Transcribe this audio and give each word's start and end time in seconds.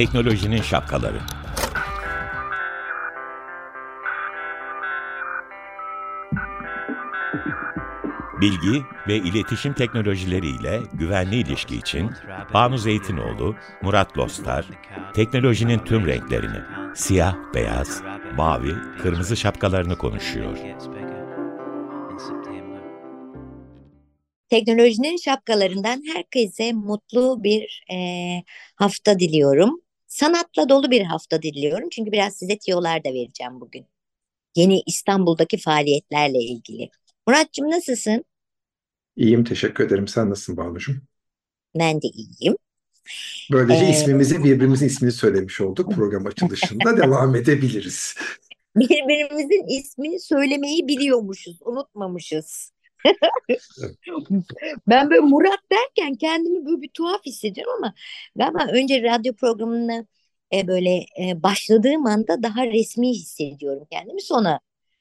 Teknolojinin 0.00 0.62
şapkaları. 0.62 1.20
Bilgi 8.40 8.82
ve 9.08 9.16
iletişim 9.16 9.72
teknolojileriyle 9.72 10.80
güvenli 10.92 11.36
ilişki 11.36 11.76
için 11.76 12.10
Banu 12.54 12.78
Zeytinoğlu, 12.78 13.56
Murat 13.82 14.18
Lostar, 14.18 14.66
teknolojinin 15.14 15.78
tüm 15.78 16.06
renklerini, 16.06 16.60
siyah, 16.94 17.36
beyaz, 17.54 18.02
mavi, 18.36 18.74
kırmızı 19.02 19.36
şapkalarını 19.36 19.98
konuşuyor. 19.98 20.58
Teknolojinin 24.50 25.16
şapkalarından 25.16 26.02
herkese 26.14 26.72
mutlu 26.72 27.44
bir 27.44 27.84
e, 27.92 27.96
hafta 28.74 29.18
diliyorum. 29.18 29.80
Sanatla 30.10 30.68
dolu 30.68 30.90
bir 30.90 31.02
hafta 31.02 31.42
diliyorum. 31.42 31.88
Çünkü 31.88 32.12
biraz 32.12 32.36
size 32.36 32.58
tiyolar 32.58 33.04
da 33.04 33.08
vereceğim 33.08 33.60
bugün. 33.60 33.86
Yeni 34.56 34.82
İstanbul'daki 34.86 35.58
faaliyetlerle 35.58 36.38
ilgili. 36.38 36.90
Muratcığım 37.26 37.70
nasılsın? 37.70 38.24
İyiyim, 39.16 39.44
teşekkür 39.44 39.86
ederim. 39.86 40.08
Sen 40.08 40.30
nasılsın 40.30 40.56
Banucuğum? 40.56 41.02
Ben 41.78 42.02
de 42.02 42.08
iyiyim. 42.08 42.56
Böylece 43.52 43.84
ee... 43.84 43.90
ismimizi, 43.90 44.44
birbirimizin 44.44 44.86
ismini 44.86 45.12
söylemiş 45.12 45.60
olduk. 45.60 45.92
Program 45.94 46.26
açılışında 46.26 46.96
devam 46.96 47.36
edebiliriz. 47.36 48.14
Birbirimizin 48.76 49.78
ismini 49.78 50.20
söylemeyi 50.20 50.88
biliyormuşuz, 50.88 51.58
unutmamışız. 51.64 52.72
Ben 54.88 55.10
böyle 55.10 55.20
Murat 55.20 55.60
derken 55.72 56.14
kendimi 56.14 56.66
böyle 56.66 56.82
bir 56.82 56.90
tuhaf 56.94 57.26
hissediyorum 57.26 57.72
ama 57.78 57.94
galiba 58.36 58.66
önce 58.72 59.02
radyo 59.02 59.34
programına 59.34 60.06
e, 60.54 60.68
böyle 60.68 60.90
e, 60.94 61.42
başladığım 61.42 62.06
anda 62.06 62.42
daha 62.42 62.66
resmi 62.66 63.08
hissediyorum 63.08 63.86
kendimi. 63.90 64.22
Sonra 64.22 64.60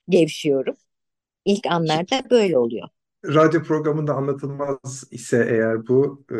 gevşiyorum. 0.10 0.76
İlk 1.46 1.66
anlarda 1.68 2.30
böyle 2.30 2.58
oluyor. 2.58 2.88
Radyo 3.26 3.64
programında 3.64 4.14
anlatılmaz 4.14 5.04
ise 5.12 5.48
eğer 5.50 5.88
bu 5.88 6.26
e, 6.32 6.36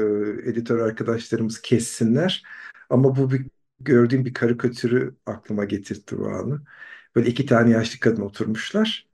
editör 0.50 0.80
arkadaşlarımız 0.80 1.62
kessinler. 1.62 2.44
Ama 2.90 3.16
bu 3.16 3.32
bir 3.32 3.46
gördüğüm 3.80 4.26
bir 4.26 4.34
karikatürü 4.34 5.16
aklıma 5.26 5.66
getirtti 5.66 6.18
bu 6.20 6.28
anı. 6.28 6.62
Böyle 7.16 7.30
iki 7.30 7.46
tane 7.46 7.72
yaşlı 7.72 8.00
kadın 8.00 8.22
oturmuşlar 8.22 9.09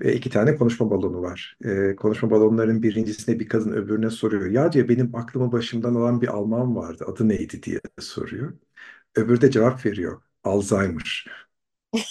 ve 0.00 0.14
iki 0.14 0.30
tane 0.30 0.56
konuşma 0.56 0.90
balonu 0.90 1.22
var. 1.22 1.58
E, 1.64 1.96
konuşma 1.96 2.30
balonların 2.30 2.82
birincisine 2.82 3.40
bir 3.40 3.48
kadın 3.48 3.72
öbürüne 3.72 4.10
soruyor. 4.10 4.46
Ya 4.50 4.72
diyor 4.72 4.88
benim 4.88 5.14
aklımı 5.16 5.52
başımdan 5.52 5.94
alan 5.94 6.20
bir 6.20 6.28
Alman 6.28 6.76
vardı. 6.76 7.04
Adı 7.08 7.28
neydi 7.28 7.62
diye 7.62 7.80
soruyor. 8.00 8.52
Öbürü 9.16 9.40
de 9.40 9.50
cevap 9.50 9.86
veriyor. 9.86 10.22
Alzheimer. 10.44 11.26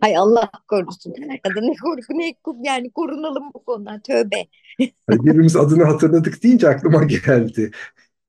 Hay 0.00 0.16
Allah 0.16 0.50
korusun. 0.68 1.14
Ya 1.44 1.54
da 1.56 1.60
ne 1.60 1.74
korku 1.82 2.12
ne 2.12 2.34
yani 2.62 2.90
korunalım 2.90 3.50
bu 3.54 3.64
konudan. 3.64 4.00
Tövbe. 4.00 4.46
Birbirimiz 5.10 5.56
adını 5.56 5.84
hatırladık 5.84 6.42
deyince 6.42 6.68
aklıma 6.68 7.04
geldi. 7.04 7.70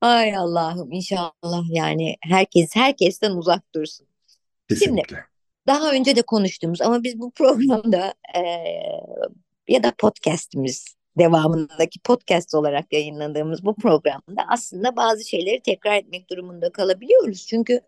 Ay 0.00 0.36
Allah'ım 0.36 0.92
inşallah 0.92 1.64
yani 1.70 2.16
herkes 2.20 2.76
herkesten 2.76 3.30
uzak 3.30 3.74
dursun. 3.74 4.06
Kesinlikle. 4.68 5.16
Şimdi 5.16 5.28
daha 5.68 5.92
önce 5.92 6.16
de 6.16 6.22
konuştuğumuz 6.22 6.82
ama 6.82 7.02
biz 7.02 7.18
bu 7.20 7.30
programda 7.36 8.14
e, 8.36 8.42
ya 9.68 9.82
da 9.82 9.92
podcastimiz 9.98 10.96
devamındaki 11.18 12.00
podcast 12.00 12.54
olarak 12.54 12.92
yayınladığımız 12.92 13.64
bu 13.64 13.76
programda 13.76 14.42
aslında 14.48 14.96
bazı 14.96 15.28
şeyleri 15.28 15.60
tekrar 15.60 15.96
etmek 15.96 16.30
durumunda 16.30 16.72
kalabiliyoruz. 16.72 17.46
Çünkü 17.46 17.80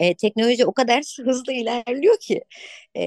e, 0.00 0.14
teknoloji 0.14 0.66
o 0.66 0.72
kadar 0.72 1.02
hızlı 1.24 1.52
ilerliyor 1.52 2.18
ki 2.20 2.44
e, 2.96 3.02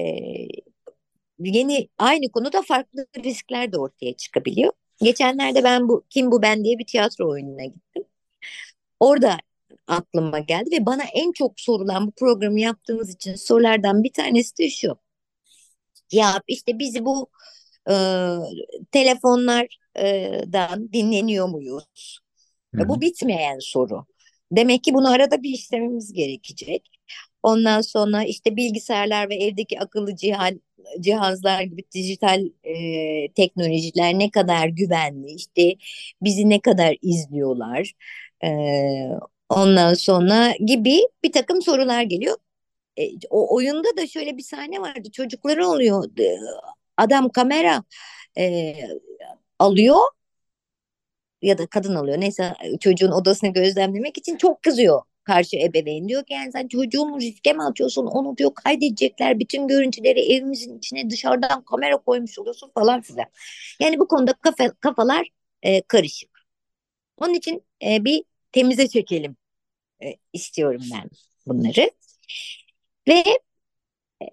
yeni 1.38 1.88
aynı 1.98 2.28
konuda 2.32 2.62
farklı 2.62 3.06
riskler 3.24 3.72
de 3.72 3.78
ortaya 3.78 4.16
çıkabiliyor. 4.16 4.72
Geçenlerde 5.02 5.64
ben 5.64 5.88
bu 5.88 6.04
Kim 6.10 6.30
Bu 6.30 6.42
Ben 6.42 6.64
diye 6.64 6.78
bir 6.78 6.86
tiyatro 6.86 7.30
oyununa 7.30 7.64
gittim. 7.64 8.04
Orada 9.00 9.38
aklıma 9.90 10.38
geldi 10.38 10.70
ve 10.72 10.86
bana 10.86 11.02
en 11.14 11.32
çok 11.32 11.60
sorulan 11.60 12.06
bu 12.06 12.12
programı 12.12 12.60
yaptığımız 12.60 13.14
için 13.14 13.34
sorulardan 13.34 14.04
bir 14.04 14.12
tanesi 14.12 14.58
de 14.58 14.70
şu. 14.70 14.96
Ya 16.12 16.42
işte 16.48 16.78
bizi 16.78 17.04
bu 17.04 17.30
e, 17.90 17.94
telefonlardan 18.92 20.92
dinleniyor 20.92 21.48
muyuz? 21.48 22.20
Hı. 22.74 22.88
Bu 22.88 23.00
bitmeyen 23.00 23.58
soru. 23.60 24.06
Demek 24.52 24.84
ki 24.84 24.94
bunu 24.94 25.12
arada 25.12 25.42
bir 25.42 25.50
işlememiz 25.50 26.12
gerekecek. 26.12 26.88
Ondan 27.42 27.80
sonra 27.80 28.24
işte 28.24 28.56
bilgisayarlar 28.56 29.30
ve 29.30 29.34
evdeki 29.34 29.80
akıllı 29.80 30.16
cihaz, 30.16 30.52
cihazlar 31.00 31.62
gibi 31.62 31.82
dijital 31.94 32.44
e, 32.64 33.32
teknolojiler 33.32 34.18
ne 34.18 34.30
kadar 34.30 34.68
güvenli, 34.68 35.32
işte 35.32 35.74
bizi 36.22 36.48
ne 36.48 36.60
kadar 36.60 36.96
izliyorlar. 37.02 37.92
E, 38.44 38.48
ondan 39.50 39.94
sonra 39.94 40.52
gibi 40.66 41.00
bir 41.24 41.32
takım 41.32 41.62
sorular 41.62 42.02
geliyor. 42.02 42.36
E, 42.98 43.02
o 43.30 43.56
oyunda 43.56 43.96
da 43.96 44.06
şöyle 44.06 44.36
bir 44.36 44.42
sahne 44.42 44.80
vardı. 44.80 45.10
Çocukları 45.12 45.66
oluyor. 45.68 46.04
Adam 46.96 47.28
kamera 47.28 47.84
e, 48.38 48.74
alıyor 49.58 49.98
ya 51.42 51.58
da 51.58 51.66
kadın 51.66 51.94
alıyor 51.94 52.20
neyse 52.20 52.54
çocuğun 52.80 53.10
odasını 53.10 53.52
gözlemlemek 53.52 54.18
için 54.18 54.36
çok 54.36 54.62
kızıyor 54.62 55.02
karşı 55.24 55.56
ebeveyn 55.56 56.08
diyor 56.08 56.24
ki 56.24 56.32
yani 56.34 56.52
sen 56.52 56.68
çocuğumu 56.68 57.20
riske 57.20 57.52
mi 57.52 57.62
atıyorsun 57.62 58.06
onu 58.06 58.36
diyor 58.36 58.54
kaydedecekler 58.54 59.40
bütün 59.40 59.68
görüntüleri 59.68 60.20
evimizin 60.32 60.78
içine 60.78 61.10
dışarıdan 61.10 61.64
kamera 61.64 61.96
koymuş 61.96 62.38
oluyorsun 62.38 62.70
falan 62.74 63.00
filan. 63.00 63.26
Yani 63.80 63.98
bu 63.98 64.08
konuda 64.08 64.32
kafa, 64.32 64.72
kafalar 64.80 65.28
e, 65.62 65.82
karışık. 65.82 66.30
Onun 67.16 67.34
için 67.34 67.62
e, 67.84 68.04
bir 68.04 68.24
temize 68.52 68.88
çekelim 68.88 69.36
e, 70.02 70.14
istiyorum 70.32 70.82
ben 70.92 71.10
bunları. 71.46 71.90
Ve 73.08 73.24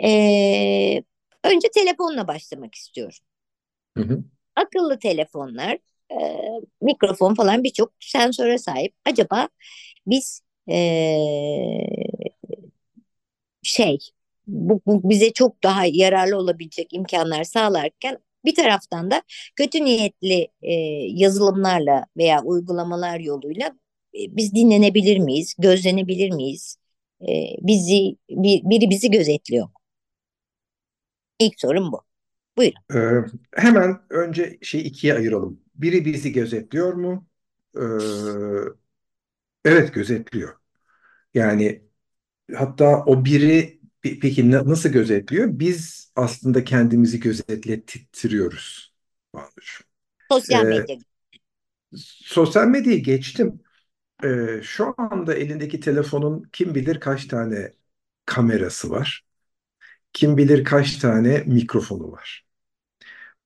e, 0.03 1.03
önce 1.43 1.67
telefonla 1.73 2.27
başlamak 2.27 2.75
istiyorum. 2.75 3.17
Hı 3.97 4.03
hı. 4.03 4.23
Akıllı 4.55 4.99
telefonlar 4.99 5.77
e, 6.11 6.17
mikrofon 6.81 7.33
falan 7.33 7.63
birçok 7.63 7.93
sensöre 7.99 8.57
sahip. 8.57 8.93
Acaba 9.05 9.49
biz 10.07 10.41
e, 10.69 10.77
şey 13.63 13.97
bu, 14.47 14.81
bu 14.85 15.09
bize 15.09 15.33
çok 15.33 15.63
daha 15.63 15.85
yararlı 15.85 16.37
olabilecek 16.37 16.93
imkanlar 16.93 17.43
sağlarken 17.43 18.17
bir 18.45 18.55
taraftan 18.55 19.11
da 19.11 19.21
kötü 19.55 19.85
niyetli 19.85 20.47
e, 20.61 20.73
yazılımlarla 21.13 22.05
veya 22.17 22.43
uygulamalar 22.43 23.19
yoluyla 23.19 23.75
biz 24.13 24.55
dinlenebilir 24.55 25.17
miyiz, 25.19 25.55
gözlenebilir 25.59 26.31
miyiz? 26.31 26.77
E, 27.21 27.31
bizi 27.61 28.15
bir, 28.29 28.61
biri 28.63 28.89
bizi 28.89 29.11
gözetliyor. 29.11 29.67
İlk 31.39 31.59
sorum 31.59 31.91
bu. 31.91 32.01
Buyurun. 32.57 32.77
Ee, 32.95 33.25
hemen 33.55 34.01
önce 34.09 34.57
şey 34.61 34.81
ikiye 34.81 35.13
ayıralım. 35.13 35.59
Biri 35.75 36.05
bizi 36.05 36.31
gözetliyor 36.31 36.93
mu? 36.93 37.27
Ee, 37.77 37.81
evet 39.65 39.93
gözetliyor. 39.93 40.57
Yani 41.33 41.81
hatta 42.55 43.03
o 43.05 43.25
biri 43.25 43.79
peki 44.01 44.51
nasıl 44.51 44.89
gözetliyor? 44.89 45.59
Biz 45.59 46.11
aslında 46.15 46.63
kendimizi 46.63 47.19
gözetlettiriyoruz. 47.19 48.93
Sosyal 50.31 50.65
ee, 50.65 50.69
medya. 50.69 50.97
Sosyal 52.23 52.67
medyayı 52.67 53.03
geçtim. 53.03 53.59
Ee, 54.23 54.59
şu 54.63 54.95
anda 54.97 55.33
elindeki 55.35 55.79
telefonun 55.79 56.43
kim 56.53 56.75
bilir 56.75 56.99
kaç 56.99 57.27
tane 57.27 57.73
kamerası 58.25 58.89
var. 58.89 59.25
Kim 60.13 60.37
bilir 60.37 60.63
kaç 60.65 60.97
tane 60.97 61.43
mikrofonu 61.47 62.11
var. 62.11 62.45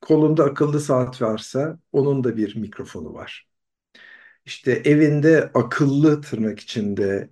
Kolunda 0.02 0.44
akıllı 0.46 0.80
saat 0.80 1.22
varsa 1.22 1.80
onun 1.92 2.24
da 2.24 2.38
bir 2.38 2.56
mikrofonu 2.56 3.14
var. 3.14 3.48
İşte 4.46 4.72
evinde 4.86 5.52
akıllı 5.54 6.22
tırnak 6.22 6.60
içinde 6.60 7.30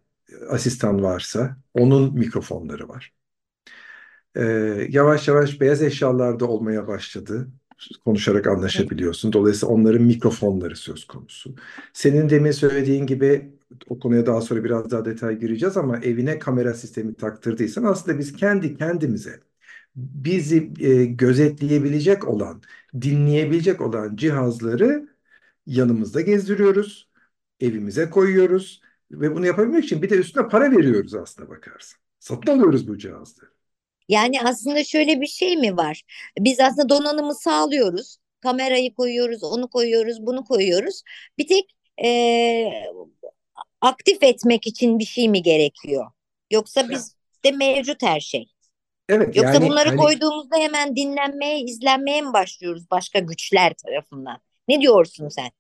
asistan 0.50 1.04
varsa 1.04 1.58
onun 1.74 2.14
mikrofonları 2.14 2.90
var. 2.90 3.14
Ee, 4.36 4.42
yavaş 4.90 5.28
yavaş 5.28 5.62
beyaz 5.62 5.82
eşyalarda 5.82 6.48
olmaya 6.48 6.88
başladı. 6.88 7.48
Konuşarak 8.06 8.48
anlaşabiliyorsun. 8.48 9.34
Dolayısıyla 9.34 9.76
onların 9.76 10.02
mikrofonları 10.04 10.76
söz 10.76 11.08
konusu. 11.08 11.56
Senin 11.94 12.30
demin 12.30 12.52
söylediğin 12.52 13.06
gibi 13.06 13.52
o 13.90 14.00
konuya 14.00 14.26
daha 14.26 14.42
sonra 14.42 14.64
biraz 14.64 14.92
daha 14.92 15.06
detay 15.06 15.40
gireceğiz 15.40 15.78
ama 15.78 15.98
evine 16.00 16.40
kamera 16.40 16.74
sistemi 16.74 17.16
taktırdıysan 17.16 17.84
aslında 17.84 18.20
biz 18.20 18.34
kendi 18.36 18.78
kendimize 18.78 19.40
bizi 19.96 20.72
e, 20.80 21.06
gözetleyebilecek 21.06 22.28
olan, 22.28 22.62
dinleyebilecek 23.02 23.82
olan 23.82 24.16
cihazları 24.16 25.10
yanımızda 25.66 26.22
gezdiriyoruz. 26.22 27.10
evimize 27.60 28.10
koyuyoruz 28.10 28.82
ve 29.12 29.36
bunu 29.36 29.46
yapabilmek 29.46 29.86
için 29.86 30.02
bir 30.02 30.10
de 30.10 30.16
üstüne 30.18 30.48
para 30.48 30.72
veriyoruz 30.72 31.16
aslında 31.16 31.50
bakarsan. 31.50 32.00
Satın 32.20 32.52
alıyoruz 32.52 32.88
bu 32.88 32.98
cihazları. 32.98 33.59
Yani 34.10 34.42
aslında 34.42 34.84
şöyle 34.84 35.22
bir 35.22 35.28
şey 35.28 35.58
mi 35.58 35.78
var? 35.78 36.04
Biz 36.40 36.60
aslında 36.60 36.90
donanımı 36.90 37.36
sağlıyoruz. 37.36 38.18
Kamerayı 38.42 38.94
koyuyoruz, 38.94 39.44
onu 39.44 39.68
koyuyoruz, 39.68 40.26
bunu 40.26 40.44
koyuyoruz. 40.46 41.04
Bir 41.38 41.48
tek 41.48 41.76
e, 42.04 42.72
aktif 43.82 44.24
etmek 44.24 44.68
için 44.68 45.00
bir 45.00 45.06
şey 45.06 45.30
mi 45.30 45.42
gerekiyor? 45.42 46.06
Yoksa 46.52 46.90
bizde 46.90 47.52
mevcut 47.58 48.04
her 48.04 48.20
şey. 48.20 48.52
Evet 49.10 49.36
Yoksa 49.36 49.54
yani 49.54 49.70
bunları 49.70 49.90
hani 49.90 50.00
koyduğumuzda 50.00 50.58
hemen 50.58 50.96
dinlenmeye, 50.96 51.60
izlenmeye 51.60 52.22
mi 52.22 52.34
başlıyoruz 52.34 52.92
başka 52.92 53.20
güçler 53.20 53.74
tarafından? 53.74 54.38
Ne 54.68 54.82
diyorsun 54.82 55.30
sen? 55.30 55.52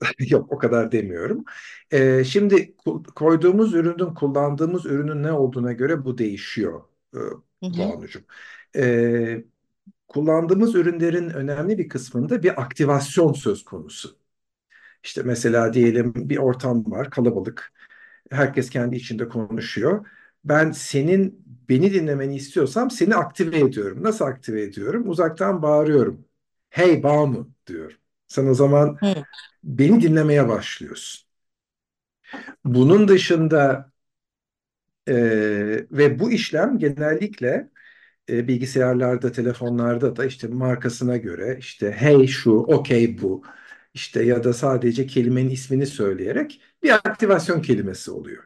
yok 0.28 0.52
o 0.52 0.58
kadar 0.58 0.92
demiyorum. 0.92 1.44
Ee, 1.92 2.24
şimdi 2.24 2.74
koyduğumuz 3.14 3.74
ürünün, 3.74 4.14
kullandığımız 4.14 4.86
ürünün 4.86 5.22
ne 5.22 5.32
olduğuna 5.32 5.72
göre 5.72 6.04
bu 6.04 6.18
değişiyor 6.18 6.82
Banucuğum. 7.70 8.24
Ee, 8.76 9.44
kullandığımız 10.08 10.74
ürünlerin 10.74 11.30
önemli 11.30 11.78
bir 11.78 11.88
kısmında 11.88 12.42
bir 12.42 12.62
aktivasyon 12.62 13.32
söz 13.32 13.64
konusu. 13.64 14.18
İşte 15.04 15.22
mesela 15.22 15.72
diyelim 15.72 16.12
bir 16.16 16.36
ortam 16.38 16.90
var, 16.90 17.10
kalabalık. 17.10 17.72
Herkes 18.30 18.70
kendi 18.70 18.96
içinde 18.96 19.28
konuşuyor. 19.28 20.06
Ben 20.44 20.70
senin 20.72 21.44
beni 21.68 21.92
dinlemeni 21.94 22.36
istiyorsam 22.36 22.90
seni 22.90 23.16
aktive 23.16 23.58
ediyorum. 23.60 24.02
Nasıl 24.02 24.24
aktive 24.24 24.62
ediyorum? 24.62 25.08
Uzaktan 25.08 25.62
bağırıyorum. 25.62 26.24
Hey 26.70 27.02
Banu 27.02 27.50
diyorum. 27.66 27.96
Sen 28.28 28.46
o 28.46 28.54
zaman 28.54 28.98
Hı. 29.02 29.24
beni 29.64 30.02
dinlemeye 30.02 30.48
başlıyorsun. 30.48 31.26
Bunun 32.64 33.08
dışında 33.08 33.92
e, 35.08 35.14
ve 35.90 36.18
bu 36.18 36.32
işlem 36.32 36.78
genellikle 36.78 37.70
e, 38.30 38.48
bilgisayarlarda, 38.48 39.32
telefonlarda 39.32 40.16
da 40.16 40.24
işte 40.26 40.48
markasına 40.48 41.16
göre 41.16 41.56
işte 41.60 41.92
hey 41.92 42.26
şu, 42.26 42.52
okey 42.52 43.22
bu 43.22 43.44
işte 43.94 44.24
ya 44.24 44.44
da 44.44 44.52
sadece 44.52 45.06
kelimenin 45.06 45.50
ismini 45.50 45.86
söyleyerek 45.86 46.62
bir 46.82 46.90
aktivasyon 46.92 47.62
kelimesi 47.62 48.10
oluyor. 48.10 48.44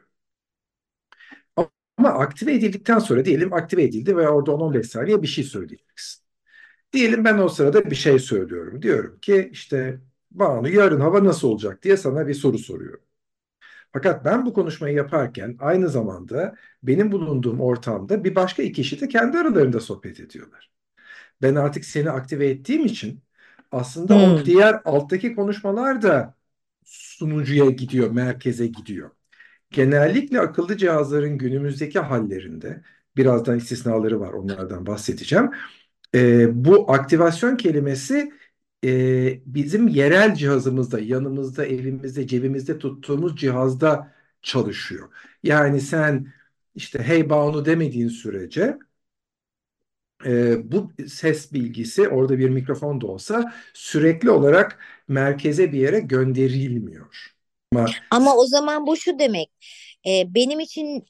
Ama 1.97 2.09
aktive 2.09 2.53
edildikten 2.55 2.99
sonra 2.99 3.25
diyelim 3.25 3.53
aktive 3.53 3.83
edildi 3.83 4.17
ve 4.17 4.29
orada 4.29 4.51
10-15 4.51 4.87
saniye 4.89 5.21
bir 5.21 5.27
şey 5.27 5.43
söyleyeceksin. 5.43 6.23
Diyelim 6.93 7.25
ben 7.25 7.39
o 7.39 7.49
sırada 7.49 7.91
bir 7.91 7.95
şey 7.95 8.19
söylüyorum. 8.19 8.83
Diyorum 8.83 9.19
ki 9.21 9.49
işte 9.53 10.01
Banu 10.31 10.69
yarın 10.69 11.01
hava 11.01 11.23
nasıl 11.25 11.49
olacak 11.49 11.83
diye 11.83 11.97
sana 11.97 12.27
bir 12.29 12.35
soru 12.35 12.59
soruyorum. 12.59 13.01
Fakat 13.93 14.25
ben 14.25 14.45
bu 14.45 14.53
konuşmayı 14.53 14.95
yaparken 14.95 15.57
aynı 15.59 15.89
zamanda 15.89 16.55
benim 16.83 17.11
bulunduğum 17.11 17.61
ortamda 17.61 18.23
bir 18.23 18.35
başka 18.35 18.63
iki 18.63 18.73
kişi 18.73 19.01
de 19.01 19.07
kendi 19.07 19.37
aralarında 19.37 19.79
sohbet 19.79 20.19
ediyorlar. 20.19 20.71
Ben 21.41 21.55
artık 21.55 21.85
seni 21.85 22.11
aktive 22.11 22.47
ettiğim 22.49 22.85
için 22.85 23.21
aslında 23.71 24.15
hmm. 24.15 24.33
o 24.33 24.45
diğer 24.45 24.81
alttaki 24.85 25.35
konuşmalar 25.35 26.01
da 26.01 26.35
sunucuya 26.85 27.69
gidiyor, 27.69 28.11
merkeze 28.11 28.67
gidiyor. 28.67 29.11
Genellikle 29.71 30.39
akıllı 30.39 30.77
cihazların 30.77 31.37
günümüzdeki 31.37 31.99
hallerinde, 31.99 32.81
birazdan 33.17 33.57
istisnaları 33.57 34.19
var 34.19 34.33
onlardan 34.33 34.85
bahsedeceğim. 34.85 35.51
E, 36.15 36.47
bu 36.65 36.91
aktivasyon 36.91 37.57
kelimesi 37.57 38.31
e, 38.85 39.41
bizim 39.45 39.87
yerel 39.87 40.35
cihazımızda, 40.35 40.99
yanımızda, 40.99 41.65
evimizde, 41.65 42.27
cebimizde 42.27 42.79
tuttuğumuz 42.79 43.35
cihazda 43.37 44.13
çalışıyor. 44.41 45.09
Yani 45.43 45.81
sen 45.81 46.33
işte 46.75 46.99
hey 47.03 47.29
Banu 47.29 47.65
demediğin 47.65 48.07
sürece 48.07 48.77
e, 50.25 50.71
bu 50.71 50.91
ses 51.07 51.53
bilgisi 51.53 52.09
orada 52.09 52.39
bir 52.39 52.49
mikrofon 52.49 53.01
da 53.01 53.07
olsa 53.07 53.53
sürekli 53.73 54.31
olarak 54.31 54.79
merkeze 55.07 55.71
bir 55.71 55.79
yere 55.79 55.99
gönderilmiyor. 55.99 57.35
Ama, 57.75 57.89
Ama 58.11 58.35
o 58.35 58.45
zaman 58.45 58.87
bu 58.87 58.97
şu 58.97 59.19
demek. 59.19 59.49
E, 60.07 60.35
benim 60.35 60.59
için 60.59 61.05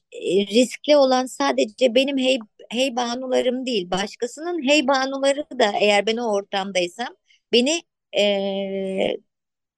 riskli 0.51 0.97
olan 0.97 1.25
sadece 1.25 1.95
benim 1.95 2.17
hey, 2.17 2.39
hey 2.71 2.95
banularım 2.95 3.65
değil. 3.65 3.91
Başkasının 3.91 4.67
hey 4.69 4.87
banuları 4.87 5.45
da 5.59 5.71
eğer 5.81 6.05
ben 6.07 6.17
o 6.17 6.33
ortamdaysam 6.33 7.18
beni 7.53 7.81
e, 8.17 9.17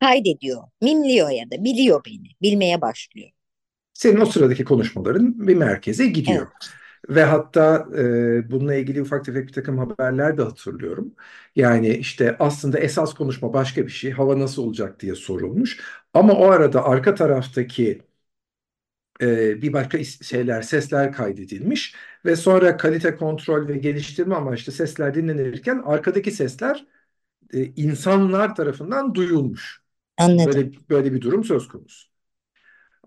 kaydediyor, 0.01 0.63
mimliyor 0.81 1.29
ya 1.29 1.51
da 1.51 1.63
biliyor 1.63 2.05
beni, 2.05 2.27
bilmeye 2.41 2.81
başlıyor. 2.81 3.29
Senin 3.93 4.21
o 4.21 4.25
sıradaki 4.25 4.63
konuşmaların 4.65 5.47
bir 5.47 5.55
merkeze 5.55 6.07
gidiyor. 6.07 6.47
Evet. 6.47 6.69
Ve 7.09 7.23
hatta 7.23 7.87
e, 7.97 8.51
bununla 8.51 8.75
ilgili 8.75 9.01
ufak 9.01 9.25
tefek 9.25 9.47
bir 9.47 9.53
takım 9.53 9.77
haberler 9.77 10.37
de 10.37 10.41
hatırlıyorum. 10.43 11.15
Yani 11.55 11.89
işte 11.89 12.35
aslında 12.39 12.79
esas 12.79 13.13
konuşma 13.13 13.53
başka 13.53 13.85
bir 13.85 13.91
şey. 13.91 14.11
Hava 14.11 14.39
nasıl 14.39 14.63
olacak 14.63 14.99
diye 14.99 15.15
sorulmuş. 15.15 15.79
Ama 16.13 16.33
o 16.33 16.45
arada 16.51 16.85
arka 16.85 17.15
taraftaki 17.15 18.01
e, 19.21 19.61
bir 19.61 19.73
başka 19.73 20.03
şeyler, 20.03 20.61
sesler 20.61 21.11
kaydedilmiş. 21.13 21.95
Ve 22.25 22.35
sonra 22.35 22.77
kalite 22.77 23.15
kontrol 23.15 23.67
ve 23.67 23.77
geliştirme 23.77 24.35
amaçlı 24.35 24.71
sesler 24.73 25.13
dinlenirken 25.15 25.81
arkadaki 25.85 26.31
sesler 26.31 26.85
e, 27.53 27.65
insanlar 27.65 28.55
tarafından 28.55 29.15
duyulmuş. 29.15 29.81
Anladım. 30.17 30.53
Böyle, 30.53 30.71
böyle 30.89 31.13
bir 31.13 31.21
durum 31.21 31.43
söz 31.43 31.67
konusu. 31.67 32.11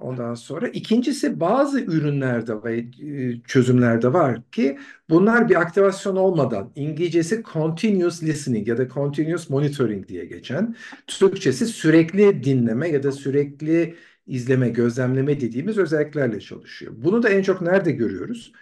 Ondan 0.00 0.35
sonra 0.35 0.69
ikincisi 0.69 1.41
bazı 1.41 1.81
ürünlerde 1.81 2.62
ve 2.64 2.79
e, 2.79 3.43
çözümlerde 3.43 4.12
var 4.12 4.50
ki 4.52 4.79
bunlar 5.11 5.49
bir 5.49 5.61
aktivasyon 5.61 6.17
olmadan 6.17 6.73
İngilizcesi 6.75 7.43
continuous 7.52 8.23
listening 8.23 8.69
ya 8.69 8.79
da 8.79 8.88
continuous 8.88 9.50
monitoring 9.50 10.08
diye 10.08 10.25
geçen 10.25 10.76
Türkçesi 11.06 11.67
sürekli 11.67 12.44
dinleme 12.44 12.88
ya 12.88 13.02
da 13.02 13.12
sürekli 13.12 13.96
izleme, 14.26 14.69
gözlemleme 14.69 15.41
dediğimiz 15.41 15.79
özelliklerle 15.79 16.41
çalışıyor. 16.41 16.93
Bunu 16.96 17.23
da 17.23 17.29
en 17.29 17.43
çok 17.43 17.61
nerede 17.62 17.93
görüyoruz? 17.93 18.52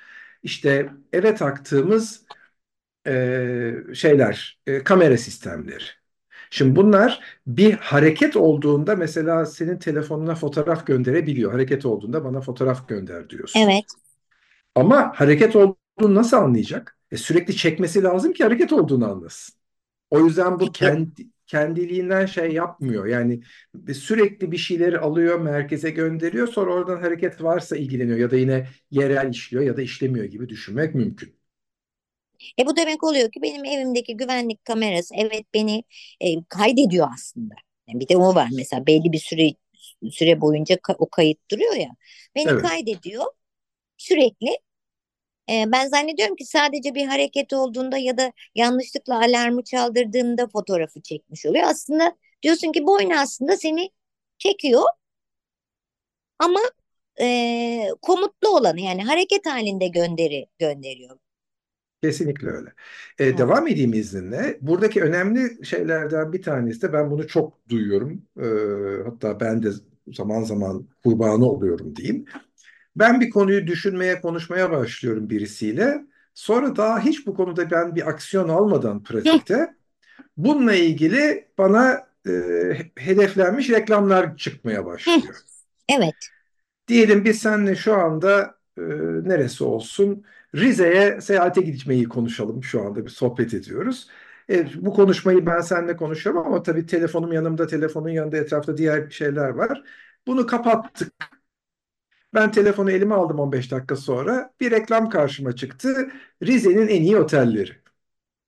İşte 0.43 0.91
eve 1.13 1.35
taktığımız 1.35 2.25
e, 3.07 3.75
şeyler, 3.95 4.59
e, 4.67 4.85
kamera 4.85 5.17
sistemleri. 5.17 5.85
Şimdi 6.51 6.77
bunlar 6.77 7.21
bir 7.47 7.73
hareket 7.73 8.37
olduğunda 8.37 8.97
mesela 8.97 9.47
senin 9.47 9.79
telefonuna 9.79 10.35
fotoğraf 10.35 10.87
gönderebiliyor. 10.87 11.53
Hareket 11.53 11.87
olduğunda 11.87 12.25
bana 12.25 12.41
fotoğraf 12.41 12.89
gönder 12.89 13.31
diyorsun. 13.31 13.61
Evet. 13.61 13.85
Ama 14.75 15.13
hareket 15.15 15.57
olduğunu 15.57 16.15
nasıl 16.15 16.37
anlayacak? 16.37 16.99
E, 17.11 17.17
sürekli 17.17 17.57
çekmesi 17.57 18.03
lazım 18.03 18.33
ki 18.33 18.45
hareket 18.45 18.73
olduğunu 18.73 19.11
anlasın. 19.11 19.55
O 20.11 20.27
yüzden 20.27 20.61
bu 20.61 20.73
kendi, 20.73 21.27
kendiliğinden 21.47 22.27
şey 22.27 22.53
yapmıyor. 22.53 23.07
Yani 23.07 23.43
sürekli 23.95 24.53
bir 24.53 24.59
şeyleri 24.59 24.99
alıyor, 24.99 25.41
merkeze 25.41 25.91
gönderiyor. 25.91 26.49
Sonra 26.49 26.73
oradan 26.73 27.01
hareket 27.01 27.43
varsa 27.43 27.77
ilgileniyor 27.77 28.19
ya 28.19 28.31
da 28.31 28.37
yine 28.37 28.69
yerel 28.91 29.31
işliyor 29.31 29.63
ya 29.63 29.77
da 29.77 29.83
işlemiyor 29.83 30.25
gibi 30.25 30.49
düşünmek 30.49 30.95
mümkün. 30.95 31.42
E 32.61 32.67
bu 32.67 32.77
demek 32.77 33.05
oluyor 33.05 33.31
ki 33.33 33.43
benim 33.43 33.65
evimdeki 33.65 34.17
güvenlik 34.17 34.65
kamerası 34.65 35.15
evet 35.19 35.45
beni 35.55 35.85
e, 36.21 36.45
kaydediyor 36.49 37.09
aslında. 37.15 37.55
Yani 37.89 38.01
bir 38.01 38.09
de 38.09 38.17
o 38.17 38.35
var 38.35 38.49
mesela 38.53 38.87
belli 38.87 39.13
bir 39.13 39.19
süre 39.19 39.51
süre 40.11 40.41
boyunca 40.41 40.77
ka 40.83 40.95
o 40.99 41.09
kayıt 41.09 41.51
duruyor 41.51 41.75
ya. 41.75 41.91
Beni 42.35 42.51
evet. 42.51 42.63
kaydediyor 42.63 43.25
sürekli. 43.97 44.59
E, 45.51 45.65
ben 45.73 45.89
zannediyorum 45.89 46.37
ki 46.37 46.45
sadece 46.45 46.95
bir 46.95 47.07
hareket 47.07 47.53
olduğunda 47.53 47.99
ya 47.99 48.19
da 48.19 48.33
yanlışlıkla 48.55 49.19
alarmı 49.19 49.65
çaldırdığımda 49.65 50.49
fotoğrafı 50.49 51.03
çekmiş 51.03 51.47
oluyor. 51.47 51.65
Aslında 51.69 52.17
diyorsun 52.43 52.73
ki 52.73 52.87
bu 52.87 52.93
oyun 52.95 53.11
aslında 53.11 53.57
seni 53.57 53.91
çekiyor 54.39 54.85
ama 56.39 56.61
e, 57.21 57.89
komutlu 58.03 58.49
olanı 58.49 58.81
yani 58.81 59.03
hareket 59.05 59.47
halinde 59.47 59.89
gönderi 59.89 60.47
gönderiyor. 60.59 61.19
Kesinlikle 62.03 62.49
öyle. 62.49 62.73
Ee, 63.19 63.39
devam 63.39 63.69
edeyim 63.69 63.93
izninle. 63.93 64.59
Buradaki 64.61 65.03
önemli 65.03 65.67
şeylerden 65.67 66.33
bir 66.33 66.43
tanesi 66.43 66.83
de 66.83 66.93
ben 66.93 67.11
bunu 67.11 67.29
çok 67.29 67.69
duyuyorum. 67.69 68.23
Ee, 68.41 68.45
hatta 69.05 69.41
ben 69.41 69.63
de 69.63 69.71
zaman 70.13 70.43
zaman 70.43 70.89
kurbanı 71.05 71.45
oluyorum 71.45 71.97
diyeyim. 71.97 72.25
Ben 72.97 73.21
bir 73.21 73.31
konuyu 73.31 73.67
düşünmeye, 73.67 74.21
konuşmaya 74.21 74.71
başlıyorum 74.71 75.31
birisiyle. 75.31 76.07
Sonra 76.35 76.77
daha 76.77 77.01
hiç 77.01 77.27
bu 77.27 77.35
konuda 77.35 77.71
ben 77.71 77.95
bir 77.95 78.09
aksiyon 78.09 78.49
almadan 78.49 79.03
pratikte 79.03 79.75
bununla 80.37 80.75
ilgili 80.75 81.49
bana 81.59 82.07
e, 82.27 82.33
hedeflenmiş 82.97 83.71
reklamlar 83.71 84.37
çıkmaya 84.37 84.87
başlıyor. 84.87 85.37
Evet. 85.89 86.15
Diyelim 86.89 87.25
biz 87.25 87.39
seninle 87.39 87.77
şu 87.77 87.95
anda 87.95 88.55
e, 88.79 88.83
neresi 89.25 89.65
olsun? 89.65 90.25
Rize'ye 90.55 91.21
seyahate 91.21 91.61
gitmeyi 91.61 92.05
konuşalım 92.09 92.63
şu 92.63 92.83
anda 92.83 93.05
bir 93.05 93.11
sohbet 93.11 93.55
ediyoruz. 93.55 94.09
Evet, 94.49 94.69
bu 94.77 94.93
konuşmayı 94.93 95.47
ben 95.47 95.61
seninle 95.61 95.97
konuşuyorum 95.97 96.47
ama 96.47 96.63
tabii 96.63 96.87
telefonum 96.87 97.33
yanımda, 97.33 97.67
telefonun 97.67 98.09
yanında 98.09 98.37
etrafta 98.37 98.77
diğer 98.77 99.11
şeyler 99.11 99.49
var. 99.49 99.83
Bunu 100.27 100.47
kapattık. 100.47 101.13
Ben 102.35 102.51
telefonu 102.53 102.91
elime 102.91 103.15
aldım 103.15 103.39
15 103.39 103.71
dakika 103.71 103.97
sonra. 103.97 104.55
Bir 104.61 104.71
reklam 104.71 105.09
karşıma 105.09 105.57
çıktı. 105.57 106.11
Rize'nin 106.43 106.89
en 106.89 107.03
iyi 107.03 107.17
otelleri. 107.17 107.77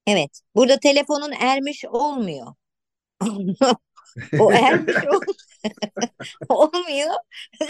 Evet. 0.07 0.41
Burada 0.55 0.79
telefonun 0.79 1.33
ermiş 1.41 1.85
olmuyor. 1.85 2.47
o 4.39 4.53
ermiş 4.53 4.97
ol 4.97 5.21
olmuyor. 6.49 7.15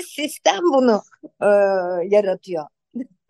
Sistem 0.06 0.62
bunu 0.62 1.02
e, 1.42 1.46
yaratıyor. 2.16 2.64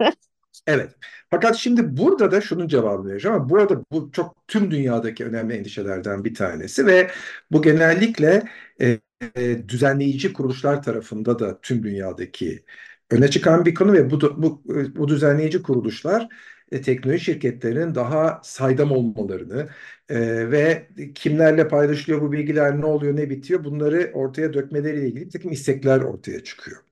Evet. 0.67 0.97
Fakat 1.31 1.57
şimdi 1.57 1.97
burada 1.97 2.31
da 2.31 2.41
şunun 2.41 2.69
cevabını 2.69 3.11
vereceğim 3.11 3.37
ama 3.37 3.49
bu 3.49 3.57
arada 3.59 3.85
bu 3.93 4.11
çok 4.13 4.49
tüm 4.49 4.71
dünyadaki 4.71 5.25
önemli 5.25 5.55
endişelerden 5.55 6.25
bir 6.25 6.35
tanesi 6.35 6.87
ve 6.87 7.11
bu 7.51 7.63
genellikle 7.63 8.43
e, 8.81 8.99
e, 9.37 9.69
düzenleyici 9.69 10.33
kuruluşlar 10.33 10.83
tarafında 10.83 11.39
da 11.39 11.61
tüm 11.61 11.83
dünyadaki 11.83 12.65
öne 13.11 13.29
çıkan 13.31 13.65
bir 13.65 13.75
konu 13.75 13.93
ve 13.93 14.11
bu 14.11 14.21
bu, 14.43 14.63
bu 14.97 15.09
düzenleyici 15.09 15.63
kuruluşlar 15.63 16.29
e, 16.73 16.81
teknoloji 16.83 17.25
şirketlerinin 17.25 17.95
daha 17.95 18.41
saydam 18.45 18.93
olmalarını 18.93 19.69
e, 20.09 20.51
ve 20.51 20.89
kimlerle 21.15 21.69
paylaşılıyor 21.69 22.23
bu 22.23 22.33
bilgiler 22.33 22.81
ne 22.81 22.87
oluyor 22.87 23.17
ne 23.17 23.31
bitiyor 23.31 23.65
bunları 23.65 24.11
ortaya 24.15 24.53
dökmeleriyle 24.53 25.07
ilgili 25.09 25.27
bir 25.27 25.31
takım 25.31 25.53
istekler 25.53 26.01
ortaya 26.01 26.45
çıkıyor. 26.45 26.83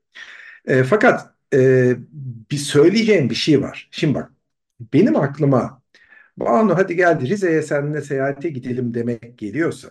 E, 0.66 0.83
fakat 0.85 1.32
e, 1.55 1.97
bir 2.51 2.57
söyleyeceğim 2.57 3.31
bir 3.31 3.35
şey 3.35 3.63
var. 3.63 3.89
Şimdi 3.91 4.15
bak 4.15 4.33
benim 4.81 5.17
aklıma 5.17 5.83
Banu 6.39 6.77
hadi 6.79 6.97
geldi 6.97 7.29
Rize'ye 7.31 7.63
seninle 7.63 8.03
seyahate 8.03 8.51
gidelim 8.51 8.95
demek 8.95 9.39
geliyorsa 9.39 9.91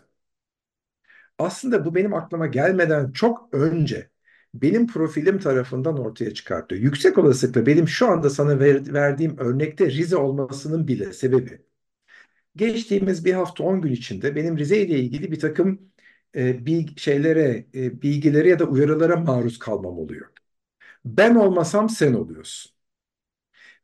aslında 1.38 1.86
bu 1.86 1.96
benim 1.96 2.14
aklıma 2.14 2.48
gelmeden 2.48 3.12
çok 3.12 3.50
önce 3.54 4.10
benim 4.54 4.88
profilim 4.88 5.40
tarafından 5.40 5.98
ortaya 6.00 6.34
çıkartıyor. 6.34 6.82
Yüksek 6.82 7.18
olasılıkla 7.18 7.66
benim 7.66 7.88
şu 7.88 8.08
anda 8.08 8.30
sana 8.30 8.60
ver, 8.60 8.94
verdiğim 8.94 9.38
örnekte 9.38 9.90
Rize 9.92 10.18
olmasının 10.18 10.88
bile 10.88 11.14
sebebi. 11.14 11.62
Geçtiğimiz 12.58 13.26
bir 13.26 13.34
hafta 13.34 13.66
10 13.66 13.82
gün 13.82 13.92
içinde 13.94 14.36
benim 14.38 14.58
Rize 14.60 14.78
ile 14.82 15.00
ilgili 15.00 15.32
bir 15.34 15.40
takım 15.40 15.82
e, 16.36 16.68
bilgi, 16.68 17.02
şeylere, 17.02 17.68
e, 17.76 18.02
bilgilere 18.02 18.50
ya 18.50 18.60
da 18.60 18.66
uyarılara 18.66 19.18
maruz 19.18 19.60
kalmam 19.60 20.00
oluyor. 20.00 20.31
Ben 21.06 21.36
olmasam 21.36 21.90
sen 21.90 22.14
oluyorsun. 22.14 22.72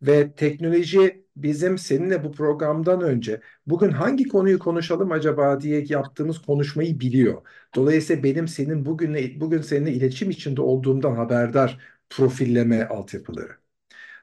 Ve 0.02 0.36
teknoloji 0.36 1.26
bizim 1.36 1.78
seninle 1.78 2.24
bu 2.24 2.32
programdan 2.32 3.02
önce 3.02 3.42
bugün 3.68 3.92
hangi 3.92 4.28
konuyu 4.28 4.60
konuşalım 4.60 5.12
acaba 5.12 5.62
diye 5.62 5.86
yaptığımız 5.90 6.40
konuşmayı 6.42 7.00
biliyor. 7.00 7.42
Dolayısıyla 7.76 8.24
benim 8.24 8.48
senin 8.48 8.86
bugün 8.86 9.40
bugün 9.42 9.62
seninle 9.62 9.92
iletişim 9.94 10.30
içinde 10.30 10.62
olduğumdan 10.62 11.16
haberdar 11.16 11.80
profilleme 12.10 12.86
altyapıları. 12.88 13.52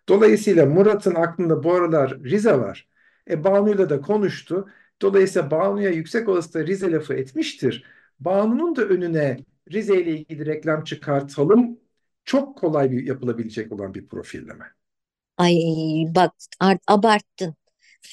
Dolayısıyla 0.09 0.67
Murat'ın 0.67 1.15
aklında 1.15 1.65
bu 1.65 1.75
aralar 1.75 2.25
Rize 2.25 2.59
var. 2.59 2.89
E 3.31 3.45
Banu'yla 3.45 3.91
da 3.91 4.01
konuştu. 4.01 4.69
Dolayısıyla 5.03 5.51
Banu'ya 5.51 5.91
yüksek 5.91 6.29
olasılıkla 6.29 6.67
Rize 6.67 6.93
lafı 6.93 7.15
etmiştir. 7.15 7.85
Banu'nun 8.21 8.77
da 8.77 8.83
önüne 8.85 9.39
Rize 9.73 10.03
ile 10.03 10.11
ilgili 10.19 10.47
reklam 10.47 10.85
çıkartalım 10.85 11.79
çok 12.25 12.59
kolay 12.59 12.91
bir 12.91 13.07
yapılabilecek 13.07 13.73
olan 13.73 13.95
bir 13.95 14.09
profilleme. 14.09 14.65
Ay 15.39 15.57
bak 16.15 16.33
art, 16.61 16.81
abarttın. 16.87 17.55